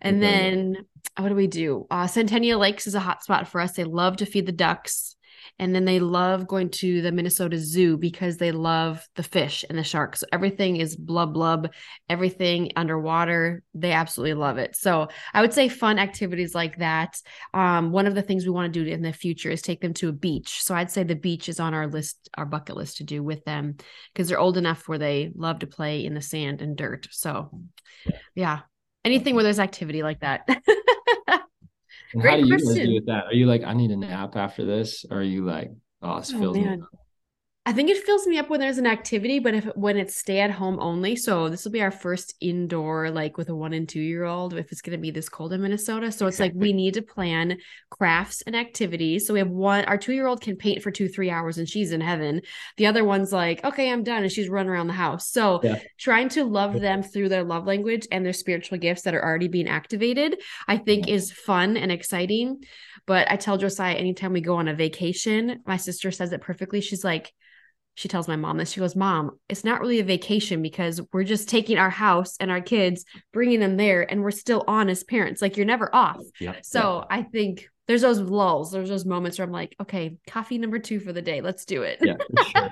And 0.00 0.22
then 0.22 0.76
what 1.16 1.28
do 1.28 1.34
we 1.34 1.46
do? 1.46 1.86
Uh, 1.90 2.06
Centennial 2.06 2.58
Lakes 2.60 2.86
is 2.86 2.94
a 2.94 3.00
hot 3.00 3.22
spot 3.22 3.48
for 3.48 3.60
us. 3.60 3.72
They 3.72 3.84
love 3.84 4.18
to 4.18 4.26
feed 4.26 4.46
the 4.46 4.52
ducks. 4.52 5.16
And 5.58 5.74
then 5.74 5.84
they 5.84 6.00
love 6.00 6.46
going 6.46 6.70
to 6.70 7.02
the 7.02 7.12
Minnesota 7.12 7.58
Zoo 7.58 7.96
because 7.96 8.36
they 8.36 8.52
love 8.52 9.06
the 9.16 9.22
fish 9.22 9.64
and 9.68 9.78
the 9.78 9.84
sharks. 9.84 10.20
So 10.20 10.26
everything 10.32 10.76
is 10.76 10.96
blub 10.96 11.34
blub, 11.34 11.70
everything 12.08 12.72
underwater. 12.76 13.62
They 13.74 13.92
absolutely 13.92 14.34
love 14.34 14.58
it. 14.58 14.76
So 14.76 15.08
I 15.32 15.40
would 15.40 15.52
say 15.52 15.68
fun 15.68 15.98
activities 15.98 16.54
like 16.54 16.78
that. 16.78 17.20
Um, 17.54 17.92
one 17.92 18.06
of 18.06 18.14
the 18.14 18.22
things 18.22 18.44
we 18.44 18.50
want 18.50 18.72
to 18.72 18.84
do 18.84 18.90
in 18.90 19.02
the 19.02 19.12
future 19.12 19.50
is 19.50 19.62
take 19.62 19.80
them 19.80 19.94
to 19.94 20.08
a 20.08 20.12
beach. 20.12 20.62
So 20.62 20.74
I'd 20.74 20.90
say 20.90 21.02
the 21.02 21.14
beach 21.14 21.48
is 21.48 21.60
on 21.60 21.74
our 21.74 21.86
list, 21.86 22.28
our 22.34 22.46
bucket 22.46 22.76
list 22.76 22.98
to 22.98 23.04
do 23.04 23.22
with 23.22 23.44
them 23.44 23.76
because 24.12 24.28
they're 24.28 24.40
old 24.40 24.56
enough 24.56 24.88
where 24.88 24.98
they 24.98 25.32
love 25.34 25.60
to 25.60 25.66
play 25.66 26.04
in 26.04 26.14
the 26.14 26.22
sand 26.22 26.62
and 26.62 26.76
dirt. 26.76 27.08
So 27.10 27.50
yeah, 28.34 28.60
anything 29.04 29.34
where 29.34 29.44
there's 29.44 29.58
activity 29.58 30.02
like 30.02 30.20
that. 30.20 30.48
And 32.12 32.22
Great 32.22 32.30
how 32.30 32.36
do 32.38 32.46
you 32.46 32.52
guys 32.52 32.62
question. 32.64 32.86
do 32.88 32.94
with 32.94 33.06
that? 33.06 33.24
Are 33.26 33.34
you 33.34 33.46
like, 33.46 33.62
I 33.64 33.72
need 33.74 33.90
a 33.90 33.96
nap 33.96 34.36
after 34.36 34.64
this? 34.64 35.04
Or 35.10 35.18
are 35.18 35.22
you 35.22 35.44
like, 35.44 35.70
oh, 36.02 36.18
this 36.18 36.32
Oh, 36.34 36.38
fills 36.38 36.56
me 36.56 36.64
man. 36.64 36.82
up? 36.82 36.88
I 37.64 37.72
think 37.72 37.90
it 37.90 38.04
fills 38.04 38.26
me 38.26 38.38
up 38.38 38.50
when 38.50 38.58
there's 38.58 38.78
an 38.78 38.88
activity, 38.88 39.38
but 39.38 39.54
if 39.54 39.64
when 39.76 39.96
it's 39.96 40.16
stay 40.16 40.40
at 40.40 40.50
home 40.50 40.80
only. 40.80 41.14
So 41.14 41.48
this 41.48 41.64
will 41.64 41.70
be 41.70 41.80
our 41.80 41.92
first 41.92 42.34
indoor, 42.40 43.08
like 43.08 43.38
with 43.38 43.50
a 43.50 43.54
one 43.54 43.72
and 43.72 43.88
two 43.88 44.00
year 44.00 44.24
old, 44.24 44.52
if 44.54 44.72
it's 44.72 44.80
going 44.80 44.98
to 44.98 45.00
be 45.00 45.12
this 45.12 45.28
cold 45.28 45.52
in 45.52 45.62
Minnesota. 45.62 46.10
So 46.10 46.26
it's 46.26 46.40
like 46.40 46.54
we 46.56 46.72
need 46.72 46.94
to 46.94 47.02
plan 47.02 47.58
crafts 47.88 48.42
and 48.42 48.56
activities. 48.56 49.28
So 49.28 49.32
we 49.34 49.38
have 49.38 49.48
one, 49.48 49.84
our 49.84 49.96
two 49.96 50.12
year 50.12 50.26
old 50.26 50.40
can 50.40 50.56
paint 50.56 50.82
for 50.82 50.90
two, 50.90 51.08
three 51.08 51.30
hours 51.30 51.56
and 51.56 51.68
she's 51.68 51.92
in 51.92 52.00
heaven. 52.00 52.40
The 52.78 52.86
other 52.86 53.04
one's 53.04 53.32
like, 53.32 53.64
okay, 53.64 53.92
I'm 53.92 54.02
done. 54.02 54.24
And 54.24 54.32
she's 54.32 54.48
running 54.48 54.70
around 54.70 54.88
the 54.88 54.94
house. 54.94 55.30
So 55.30 55.60
Yeah. 55.62 55.78
trying 55.98 56.30
to 56.30 56.42
love 56.42 56.80
them 56.80 57.04
through 57.04 57.28
their 57.28 57.44
love 57.44 57.64
language 57.64 58.08
and 58.10 58.26
their 58.26 58.32
spiritual 58.32 58.78
gifts 58.78 59.02
that 59.02 59.14
are 59.14 59.24
already 59.24 59.46
being 59.46 59.68
activated, 59.68 60.40
I 60.66 60.78
think 60.78 61.06
is 61.08 61.30
fun 61.30 61.76
and 61.76 61.92
exciting. 61.92 62.64
But 63.06 63.30
I 63.30 63.36
tell 63.36 63.56
Josiah 63.56 63.94
anytime 63.94 64.32
we 64.32 64.40
go 64.40 64.56
on 64.56 64.66
a 64.66 64.74
vacation, 64.74 65.60
my 65.64 65.76
sister 65.76 66.10
says 66.10 66.32
it 66.32 66.40
perfectly. 66.40 66.80
She's 66.80 67.04
like, 67.04 67.32
she 67.94 68.08
tells 68.08 68.28
my 68.28 68.36
mom 68.36 68.56
this. 68.56 68.72
She 68.72 68.80
goes, 68.80 68.96
Mom, 68.96 69.38
it's 69.48 69.64
not 69.64 69.80
really 69.80 70.00
a 70.00 70.04
vacation 70.04 70.62
because 70.62 71.00
we're 71.12 71.24
just 71.24 71.48
taking 71.48 71.78
our 71.78 71.90
house 71.90 72.36
and 72.40 72.50
our 72.50 72.60
kids, 72.60 73.04
bringing 73.32 73.60
them 73.60 73.76
there, 73.76 74.10
and 74.10 74.22
we're 74.22 74.30
still 74.30 74.64
on 74.66 74.88
as 74.88 75.04
parents. 75.04 75.42
Like 75.42 75.56
you're 75.56 75.66
never 75.66 75.94
off. 75.94 76.22
yep 76.40 76.64
So 76.64 77.04
I 77.10 77.22
think 77.22 77.68
there's 77.86 78.02
those 78.02 78.20
lulls, 78.20 78.72
there's 78.72 78.88
those 78.88 79.04
moments 79.04 79.38
where 79.38 79.46
I'm 79.46 79.52
like, 79.52 79.76
okay, 79.80 80.16
coffee 80.26 80.58
number 80.58 80.78
two 80.78 81.00
for 81.00 81.12
the 81.12 81.22
day. 81.22 81.40
Let's 81.40 81.64
do 81.64 81.82
it. 81.82 81.98
Yeah, 82.00 82.16
for 82.34 82.44
sure. 82.44 82.70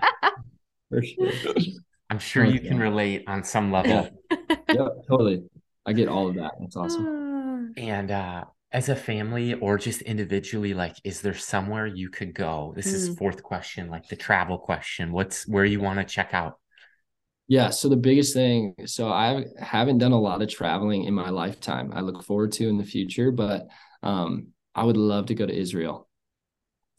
for 0.90 1.02
sure. 1.02 1.62
i'm 2.08 2.18
sure 2.18 2.44
you 2.44 2.60
can 2.60 2.78
relate 2.78 3.22
on 3.28 3.44
some 3.44 3.70
level 3.70 4.10
Yeah. 4.30 4.56
Yep, 4.68 4.88
totally. 5.08 5.42
I 5.86 5.92
get 5.92 6.08
all 6.08 6.28
of 6.28 6.36
that. 6.36 6.52
That's 6.60 6.76
awesome. 6.76 7.06
Ah. 7.06 7.80
And 7.80 8.10
uh, 8.10 8.44
as 8.72 8.88
a 8.88 8.94
family 8.94 9.54
or 9.54 9.78
just 9.78 10.02
individually, 10.02 10.74
like, 10.74 10.96
is 11.02 11.20
there 11.20 11.34
somewhere 11.34 11.86
you 11.86 12.08
could 12.08 12.34
go? 12.34 12.72
This 12.76 12.86
is 12.86 13.10
Mm. 13.10 13.18
fourth 13.18 13.42
question, 13.42 13.88
like 13.88 14.08
the 14.08 14.16
travel 14.16 14.58
question. 14.58 15.12
What's 15.12 15.46
where 15.48 15.64
you 15.64 15.80
want 15.80 15.98
to 15.98 16.04
check 16.04 16.32
out? 16.32 16.58
Yeah. 17.48 17.70
So 17.70 17.88
the 17.88 17.96
biggest 17.96 18.32
thing, 18.32 18.76
so 18.86 19.08
I 19.08 19.46
haven't 19.58 19.98
done 19.98 20.12
a 20.12 20.20
lot 20.20 20.40
of 20.40 20.48
traveling 20.48 21.02
in 21.04 21.14
my 21.14 21.30
lifetime. 21.30 21.90
I 21.92 22.00
look 22.00 22.22
forward 22.22 22.52
to 22.52 22.68
in 22.68 22.78
the 22.78 22.84
future, 22.84 23.32
but 23.32 23.66
um, 24.04 24.48
I 24.72 24.84
would 24.84 24.96
love 24.96 25.26
to 25.26 25.34
go 25.34 25.46
to 25.46 25.52
Israel. 25.52 26.08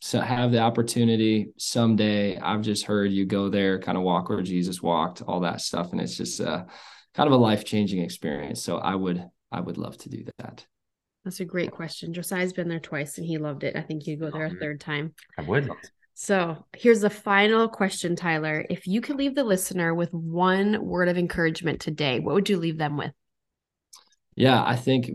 So 0.01 0.19
have 0.19 0.51
the 0.51 0.59
opportunity 0.59 1.53
someday. 1.57 2.37
I've 2.37 2.63
just 2.63 2.85
heard 2.85 3.11
you 3.13 3.25
go 3.25 3.49
there, 3.49 3.79
kind 3.79 3.97
of 3.97 4.03
walk 4.03 4.27
where 4.29 4.41
Jesus 4.41 4.81
walked, 4.81 5.21
all 5.21 5.41
that 5.41 5.61
stuff, 5.61 5.93
and 5.93 6.01
it's 6.01 6.17
just 6.17 6.41
uh, 6.41 6.65
kind 7.13 7.27
of 7.27 7.33
a 7.33 7.37
life 7.37 7.63
changing 7.63 8.01
experience. 8.01 8.61
So 8.61 8.77
I 8.77 8.95
would, 8.95 9.23
I 9.53 9.61
would 9.61 9.77
love 9.77 9.97
to 9.99 10.09
do 10.09 10.25
that. 10.37 10.65
That's 11.23 11.39
a 11.39 11.45
great 11.45 11.71
question. 11.71 12.13
Josiah's 12.13 12.53
been 12.53 12.67
there 12.67 12.79
twice 12.79 13.17
and 13.17 13.27
he 13.27 13.37
loved 13.37 13.63
it. 13.63 13.75
I 13.75 13.81
think 13.81 14.07
you'd 14.07 14.19
go 14.19 14.31
there 14.31 14.45
a 14.47 14.49
Mhm. 14.49 14.59
third 14.59 14.79
time. 14.81 15.13
I 15.37 15.43
would. 15.43 15.69
So 16.13 16.65
here's 16.75 17.01
the 17.01 17.09
final 17.09 17.69
question, 17.69 18.15
Tyler. 18.15 18.65
If 18.69 18.87
you 18.87 19.01
could 19.01 19.17
leave 19.17 19.35
the 19.35 19.43
listener 19.43 19.93
with 19.93 20.13
one 20.13 20.83
word 20.83 21.09
of 21.09 21.17
encouragement 21.17 21.79
today, 21.79 22.19
what 22.19 22.35
would 22.35 22.49
you 22.49 22.57
leave 22.57 22.77
them 22.77 22.97
with? 22.97 23.13
Yeah, 24.35 24.63
I 24.63 24.75
think 24.75 25.11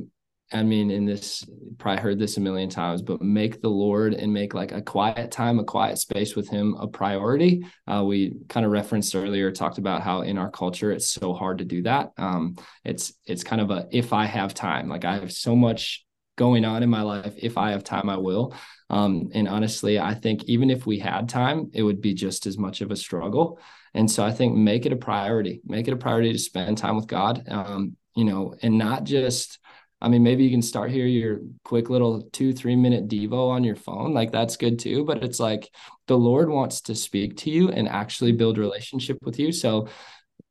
I 0.52 0.62
mean, 0.62 0.90
in 0.90 1.04
this, 1.04 1.44
probably 1.78 2.02
heard 2.02 2.18
this 2.18 2.36
a 2.36 2.40
million 2.40 2.70
times, 2.70 3.02
but 3.02 3.20
make 3.20 3.60
the 3.60 3.68
Lord 3.68 4.14
and 4.14 4.32
make 4.32 4.54
like 4.54 4.70
a 4.70 4.80
quiet 4.80 5.32
time, 5.32 5.58
a 5.58 5.64
quiet 5.64 5.98
space 5.98 6.36
with 6.36 6.48
Him 6.48 6.76
a 6.78 6.86
priority. 6.86 7.66
Uh, 7.86 8.04
we 8.04 8.34
kind 8.48 8.64
of 8.64 8.70
referenced 8.70 9.16
earlier, 9.16 9.50
talked 9.50 9.78
about 9.78 10.02
how 10.02 10.20
in 10.20 10.38
our 10.38 10.50
culture 10.50 10.92
it's 10.92 11.08
so 11.10 11.34
hard 11.34 11.58
to 11.58 11.64
do 11.64 11.82
that. 11.82 12.12
Um, 12.16 12.56
it's 12.84 13.12
it's 13.26 13.42
kind 13.42 13.60
of 13.60 13.70
a 13.70 13.88
if 13.90 14.12
I 14.12 14.26
have 14.26 14.54
time, 14.54 14.88
like 14.88 15.04
I 15.04 15.18
have 15.18 15.32
so 15.32 15.56
much 15.56 16.06
going 16.36 16.64
on 16.64 16.82
in 16.82 16.90
my 16.90 17.02
life. 17.02 17.34
If 17.38 17.58
I 17.58 17.72
have 17.72 17.82
time, 17.82 18.08
I 18.08 18.16
will. 18.16 18.54
Um, 18.88 19.30
and 19.34 19.48
honestly, 19.48 19.98
I 19.98 20.14
think 20.14 20.44
even 20.44 20.70
if 20.70 20.86
we 20.86 20.98
had 20.98 21.28
time, 21.28 21.70
it 21.72 21.82
would 21.82 22.00
be 22.00 22.14
just 22.14 22.46
as 22.46 22.56
much 22.56 22.82
of 22.82 22.90
a 22.90 22.96
struggle. 22.96 23.58
And 23.94 24.08
so 24.08 24.24
I 24.24 24.30
think 24.30 24.54
make 24.54 24.86
it 24.86 24.92
a 24.92 24.96
priority. 24.96 25.60
Make 25.64 25.88
it 25.88 25.94
a 25.94 25.96
priority 25.96 26.32
to 26.32 26.38
spend 26.38 26.78
time 26.78 26.94
with 26.94 27.06
God. 27.08 27.42
Um, 27.48 27.96
you 28.14 28.24
know, 28.24 28.54
and 28.62 28.78
not 28.78 29.04
just 29.04 29.58
I 30.00 30.08
mean, 30.08 30.22
maybe 30.22 30.44
you 30.44 30.50
can 30.50 30.62
start 30.62 30.90
here 30.90 31.06
your 31.06 31.40
quick 31.64 31.88
little 31.88 32.22
two, 32.32 32.52
three 32.52 32.76
minute 32.76 33.08
Devo 33.08 33.48
on 33.48 33.64
your 33.64 33.76
phone. 33.76 34.12
Like 34.12 34.30
that's 34.30 34.56
good 34.56 34.78
too. 34.78 35.04
But 35.04 35.24
it's 35.24 35.40
like 35.40 35.70
the 36.06 36.18
Lord 36.18 36.50
wants 36.50 36.82
to 36.82 36.94
speak 36.94 37.38
to 37.38 37.50
you 37.50 37.70
and 37.70 37.88
actually 37.88 38.32
build 38.32 38.58
relationship 38.58 39.18
with 39.22 39.38
you. 39.38 39.52
So 39.52 39.88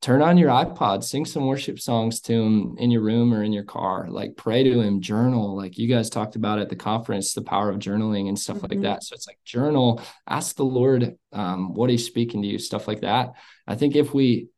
turn 0.02 0.22
on 0.22 0.38
your 0.38 0.50
iPod, 0.50 1.04
sing 1.04 1.26
some 1.26 1.46
worship 1.46 1.80
songs 1.80 2.22
to 2.22 2.34
him 2.34 2.76
in 2.78 2.92
your 2.92 3.02
room 3.02 3.34
or 3.34 3.44
in 3.44 3.54
your 3.54 3.64
car, 3.64 4.08
like 4.10 4.36
pray 4.36 4.64
to 4.64 4.82
him, 4.82 5.02
journal. 5.02 5.56
Like 5.56 5.78
you 5.78 5.88
guys 5.88 6.10
talked 6.10 6.36
about 6.36 6.60
at 6.60 6.70
the 6.70 6.76
conference, 6.76 7.34
the 7.34 7.42
power 7.42 7.70
of 7.70 7.78
journaling 7.80 8.28
and 8.28 8.38
stuff 8.38 8.58
mm-hmm. 8.58 8.68
like 8.74 8.82
that. 8.82 9.04
So 9.04 9.14
it's 9.14 9.28
like 9.28 9.40
journal, 9.46 10.02
ask 10.28 10.56
the 10.56 10.66
Lord 10.66 11.16
um, 11.32 11.74
what 11.74 11.90
he's 11.90 12.06
speaking 12.06 12.42
to 12.42 12.48
you, 12.48 12.58
stuff 12.60 12.88
like 12.88 13.02
that. 13.02 13.34
I 13.68 13.76
think 13.76 13.96
if 13.96 14.14
we 14.14 14.50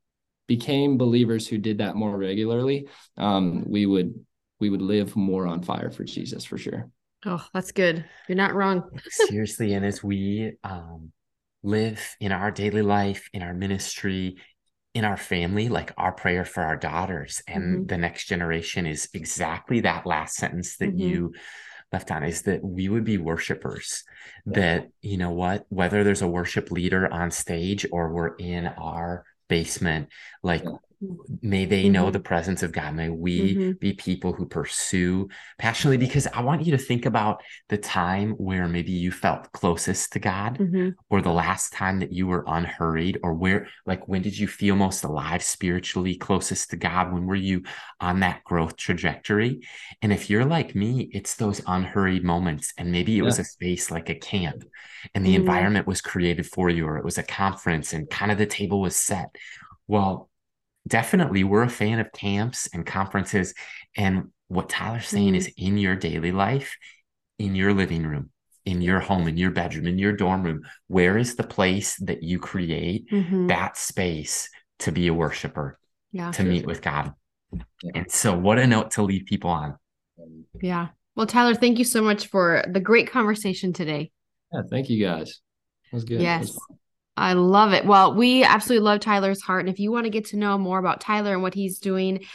became 0.47 0.97
believers 0.97 1.47
who 1.47 1.58
did 1.58 1.80
that 1.80 1.95
more 1.95 2.17
regularly, 2.17 2.88
um, 3.17 3.63
we 3.67 3.86
would 3.86 4.26
we 4.60 4.70
would 4.70 4.82
live 4.82 5.15
more 5.15 5.48
on 5.48 5.62
fire 5.62 5.91
for 5.91 6.04
Jesus 6.04 6.46
for 6.46 6.58
sure. 6.58 6.89
Oh, 7.26 7.43
that's 7.54 7.72
good. 7.72 8.06
You're 8.28 8.38
not 8.38 8.54
wrong. 8.54 8.84
Seriously, 9.10 9.74
and 9.74 9.86
as 9.86 10.04
we 10.04 10.54
um, 10.63 11.12
live 11.63 12.15
in 12.20 12.32
our 12.32 12.52
daily 12.52 12.82
life, 12.82 13.30
in 13.34 13.41
our 13.41 13.54
ministry, 13.54 14.38
in 14.93 15.04
our 15.04 15.17
family, 15.17 15.70
like 15.70 15.91
our 15.98 16.12
prayer 16.12 16.46
for 16.46 16.63
our 16.63 16.78
daughters 16.78 17.41
and 17.48 17.63
mm-hmm. 17.63 17.86
the 17.86 17.98
next 17.98 18.26
generation 18.26 18.86
is 18.86 19.10
exactly 19.13 19.82
that 19.82 20.06
last 20.06 20.36
sentence 20.36 20.78
that 20.78 20.89
mm-hmm. 20.89 21.00
you 21.00 21.34
left 21.91 22.12
on 22.12 22.24
is 22.24 22.43
that 22.43 22.63
we 22.63 22.89
would 22.89 23.04
be 23.04 23.17
worshipers. 23.17 24.04
Yeah. 24.46 24.54
That, 24.60 24.89
you 25.02 25.17
know 25.17 25.32
what, 25.32 25.65
whether 25.70 26.04
there's 26.04 26.22
a 26.22 26.28
worship 26.28 26.72
leader 26.72 27.12
on 27.12 27.32
stage 27.32 27.86
or 27.91 28.12
we're 28.12 28.36
in 28.36 28.67
our 28.67 29.26
basement, 29.48 30.10
like 30.43 30.63
yeah. 30.63 30.78
May 31.42 31.66
they 31.66 31.84
mm-hmm. 31.84 31.94
know 31.94 32.12
the 32.12 32.20
presence 32.20 32.64
of 32.64 32.72
God. 32.72 32.96
May 32.96 33.10
we 33.10 33.56
mm-hmm. 33.56 33.72
be 33.74 33.94
people 33.94 34.34
who 34.34 34.48
pursue 34.48 35.30
passionately 35.60 35.98
because 35.98 36.26
I 36.26 36.42
want 36.42 36.66
you 36.66 36.72
to 36.72 36.78
think 36.78 37.06
about 37.06 37.44
the 37.70 37.78
time 37.78 38.32
where 38.32 38.68
maybe 38.68 38.92
you 38.92 39.12
felt 39.12 39.52
closest 39.52 40.14
to 40.14 40.20
God 40.20 40.58
mm-hmm. 40.58 40.90
or 41.10 41.22
the 41.22 41.32
last 41.32 41.72
time 41.74 42.00
that 42.00 42.12
you 42.12 42.26
were 42.26 42.44
unhurried 42.48 43.20
or 43.22 43.36
where, 43.36 43.68
like, 43.86 44.08
when 44.08 44.24
did 44.24 44.38
you 44.38 44.48
feel 44.48 44.76
most 44.76 45.04
alive 45.04 45.44
spiritually, 45.44 46.16
closest 46.16 46.72
to 46.72 46.78
God? 46.78 47.14
When 47.14 47.28
were 47.28 47.36
you 47.36 47.64
on 48.00 48.22
that 48.22 48.44
growth 48.44 48.76
trajectory? 48.76 49.62
And 50.02 50.12
if 50.12 50.32
you're 50.32 50.46
like 50.46 50.74
me, 50.74 51.10
it's 51.14 51.36
those 51.36 51.62
unhurried 51.68 52.24
moments. 52.24 52.74
And 52.76 52.92
maybe 52.92 53.14
it 53.14 53.18
yeah. 53.18 53.24
was 53.24 53.38
a 53.38 53.44
space 53.44 53.92
like 53.92 54.10
a 54.10 54.16
camp 54.16 54.64
and 55.14 55.24
the 55.24 55.36
mm-hmm. 55.36 55.42
environment 55.42 55.86
was 55.86 56.02
created 56.02 56.48
for 56.48 56.70
you, 56.70 56.88
or 56.88 56.98
it 56.98 57.06
was 57.06 57.20
a 57.20 57.24
conference 57.24 57.94
and 57.94 58.10
kind 58.10 58.32
of 58.32 58.40
the 58.40 58.48
table 58.48 58.82
was 58.82 58.96
set. 58.96 59.36
Well, 59.88 60.30
definitely 60.88 61.43
we're 61.43 61.63
a 61.63 61.69
fan 61.69 62.00
of 62.00 62.12
camps 62.12 62.69
and 62.73 62.86
conferences. 62.86 63.54
And 63.95 64.32
what 64.47 64.69
Tyler's 64.69 65.08
saying 65.08 65.34
mm 65.34 65.38
is 65.38 65.52
in 65.58 65.78
your 65.78 65.95
daily 65.95 66.32
life, 66.32 66.76
in 67.38 67.56
your 67.56 67.73
living 67.73 68.06
room, 68.06 68.30
in 68.65 68.82
your 68.82 69.00
home, 69.00 69.28
in 69.28 69.38
your 69.38 69.52
bedroom, 69.52 69.88
in 69.88 69.97
your 69.97 70.13
dorm 70.13 70.43
room, 70.43 70.62
where 70.88 71.17
is 71.17 71.36
the 71.36 71.43
place 71.43 71.95
that 71.97 72.23
you 72.23 72.39
create 72.39 73.10
mm-hmm. 73.10 73.47
that 73.47 73.78
space 73.78 74.50
to 74.80 74.91
be 74.91 75.08
a 75.08 75.13
worshiper, 75.13 75.78
yeah, 76.12 76.32
to 76.32 76.43
meet 76.43 76.65
with 76.65 76.82
God? 76.82 77.13
Yeah. 77.84 77.91
And 77.95 78.12
so, 78.12 78.38
what 78.38 78.60
a 78.60 78.67
note 78.67 78.91
to 78.91 79.04
leave 79.04 79.26
people 79.26 79.50
on. 79.50 79.78
Yeah. 80.62 80.88
Well, 81.15 81.28
Tyler, 81.28 81.56
thank 81.56 81.80
you 81.80 81.86
so 81.86 82.02
much 82.02 82.28
for 82.28 82.63
the 82.69 82.80
great 82.80 83.10
conversation 83.10 83.73
today. 83.73 84.12
Yeah. 84.54 84.62
Thank 84.69 84.89
you 84.89 85.04
guys. 85.04 85.41
That 85.91 85.95
was 85.95 86.04
good. 86.04 86.21
Yes. 86.21 86.47
Was 86.47 86.60
I 87.17 87.34
love 87.34 87.73
it. 87.73 87.86
Well, 87.86 88.13
we 88.13 88.43
absolutely 88.43 88.86
love 88.86 88.99
Tyler's 88.99 89.41
heart. 89.41 89.62
And 89.62 89.69
if 89.69 89.80
you 89.80 89.91
want 89.91 90.06
to 90.06 90.12
get 90.12 90.25
to 90.25 90.38
know 90.38 90.58
more 90.58 90.80
about 90.80 91.01
Tyler 91.01 91.34
and 91.34 91.41
what 91.41 91.53
he's 91.56 91.80
doing, 91.80 92.25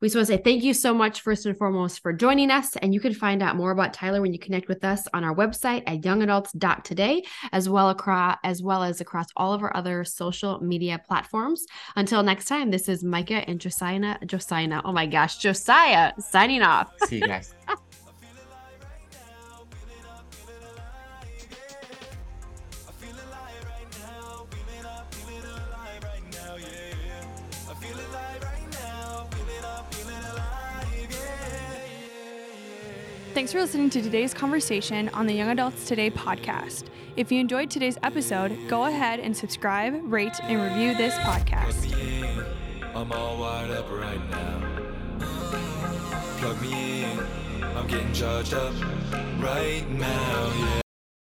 we 0.00 0.08
just 0.08 0.16
want 0.16 0.28
to 0.28 0.34
say 0.34 0.42
thank 0.42 0.62
you 0.62 0.72
so 0.72 0.94
much, 0.94 1.20
first 1.20 1.44
and 1.44 1.56
foremost, 1.58 2.00
for 2.00 2.14
joining 2.14 2.50
us. 2.50 2.74
And 2.76 2.94
you 2.94 3.00
can 3.00 3.12
find 3.12 3.42
out 3.42 3.56
more 3.56 3.70
about 3.70 3.92
Tyler 3.92 4.22
when 4.22 4.32
you 4.32 4.38
connect 4.38 4.66
with 4.66 4.82
us 4.82 5.06
on 5.12 5.24
our 5.24 5.34
website 5.34 5.82
at 5.86 6.00
youngadults.today, 6.00 7.22
as 7.52 7.68
well 7.68 7.90
across 7.90 8.38
as 8.42 8.62
well 8.62 8.82
as 8.82 9.02
across 9.02 9.26
all 9.36 9.52
of 9.52 9.62
our 9.62 9.76
other 9.76 10.04
social 10.04 10.58
media 10.60 11.02
platforms. 11.06 11.66
Until 11.96 12.22
next 12.22 12.46
time, 12.46 12.70
this 12.70 12.88
is 12.88 13.04
Micah 13.04 13.44
and 13.46 13.60
Josiah. 13.60 14.16
Josiah. 14.24 14.80
Oh 14.86 14.92
my 14.92 15.04
gosh, 15.04 15.36
Josiah 15.36 16.14
signing 16.18 16.62
off. 16.62 16.92
See 17.04 17.18
you 17.18 17.26
guys. 17.26 17.54
Thanks 33.50 33.58
for 33.58 33.66
listening 33.66 33.90
to 33.90 34.00
today's 34.00 34.32
conversation 34.32 35.08
on 35.08 35.26
the 35.26 35.34
Young 35.34 35.50
Adults 35.50 35.84
Today 35.88 36.08
podcast. 36.08 36.84
If 37.16 37.32
you 37.32 37.40
enjoyed 37.40 37.68
today's 37.68 37.98
episode, 38.04 38.56
go 38.68 38.84
ahead 38.84 39.18
and 39.18 39.36
subscribe, 39.36 40.00
rate, 40.04 40.38
and 40.44 40.62
review 40.62 40.94
this 40.94 41.14
podcast. 41.14 41.92
I'm 42.94 43.10
all 43.10 43.40
wired 43.40 43.72
up 43.72 43.90
right 43.90 44.30
now. 44.30 45.26
Plug 46.38 46.62
me 46.62 47.02
in, 47.02 47.18
I'm 47.76 47.88
getting 47.88 48.12
charged 48.12 48.54
up 48.54 48.72
right 49.40 49.84
now, 49.90 50.52
yeah. 50.56 50.79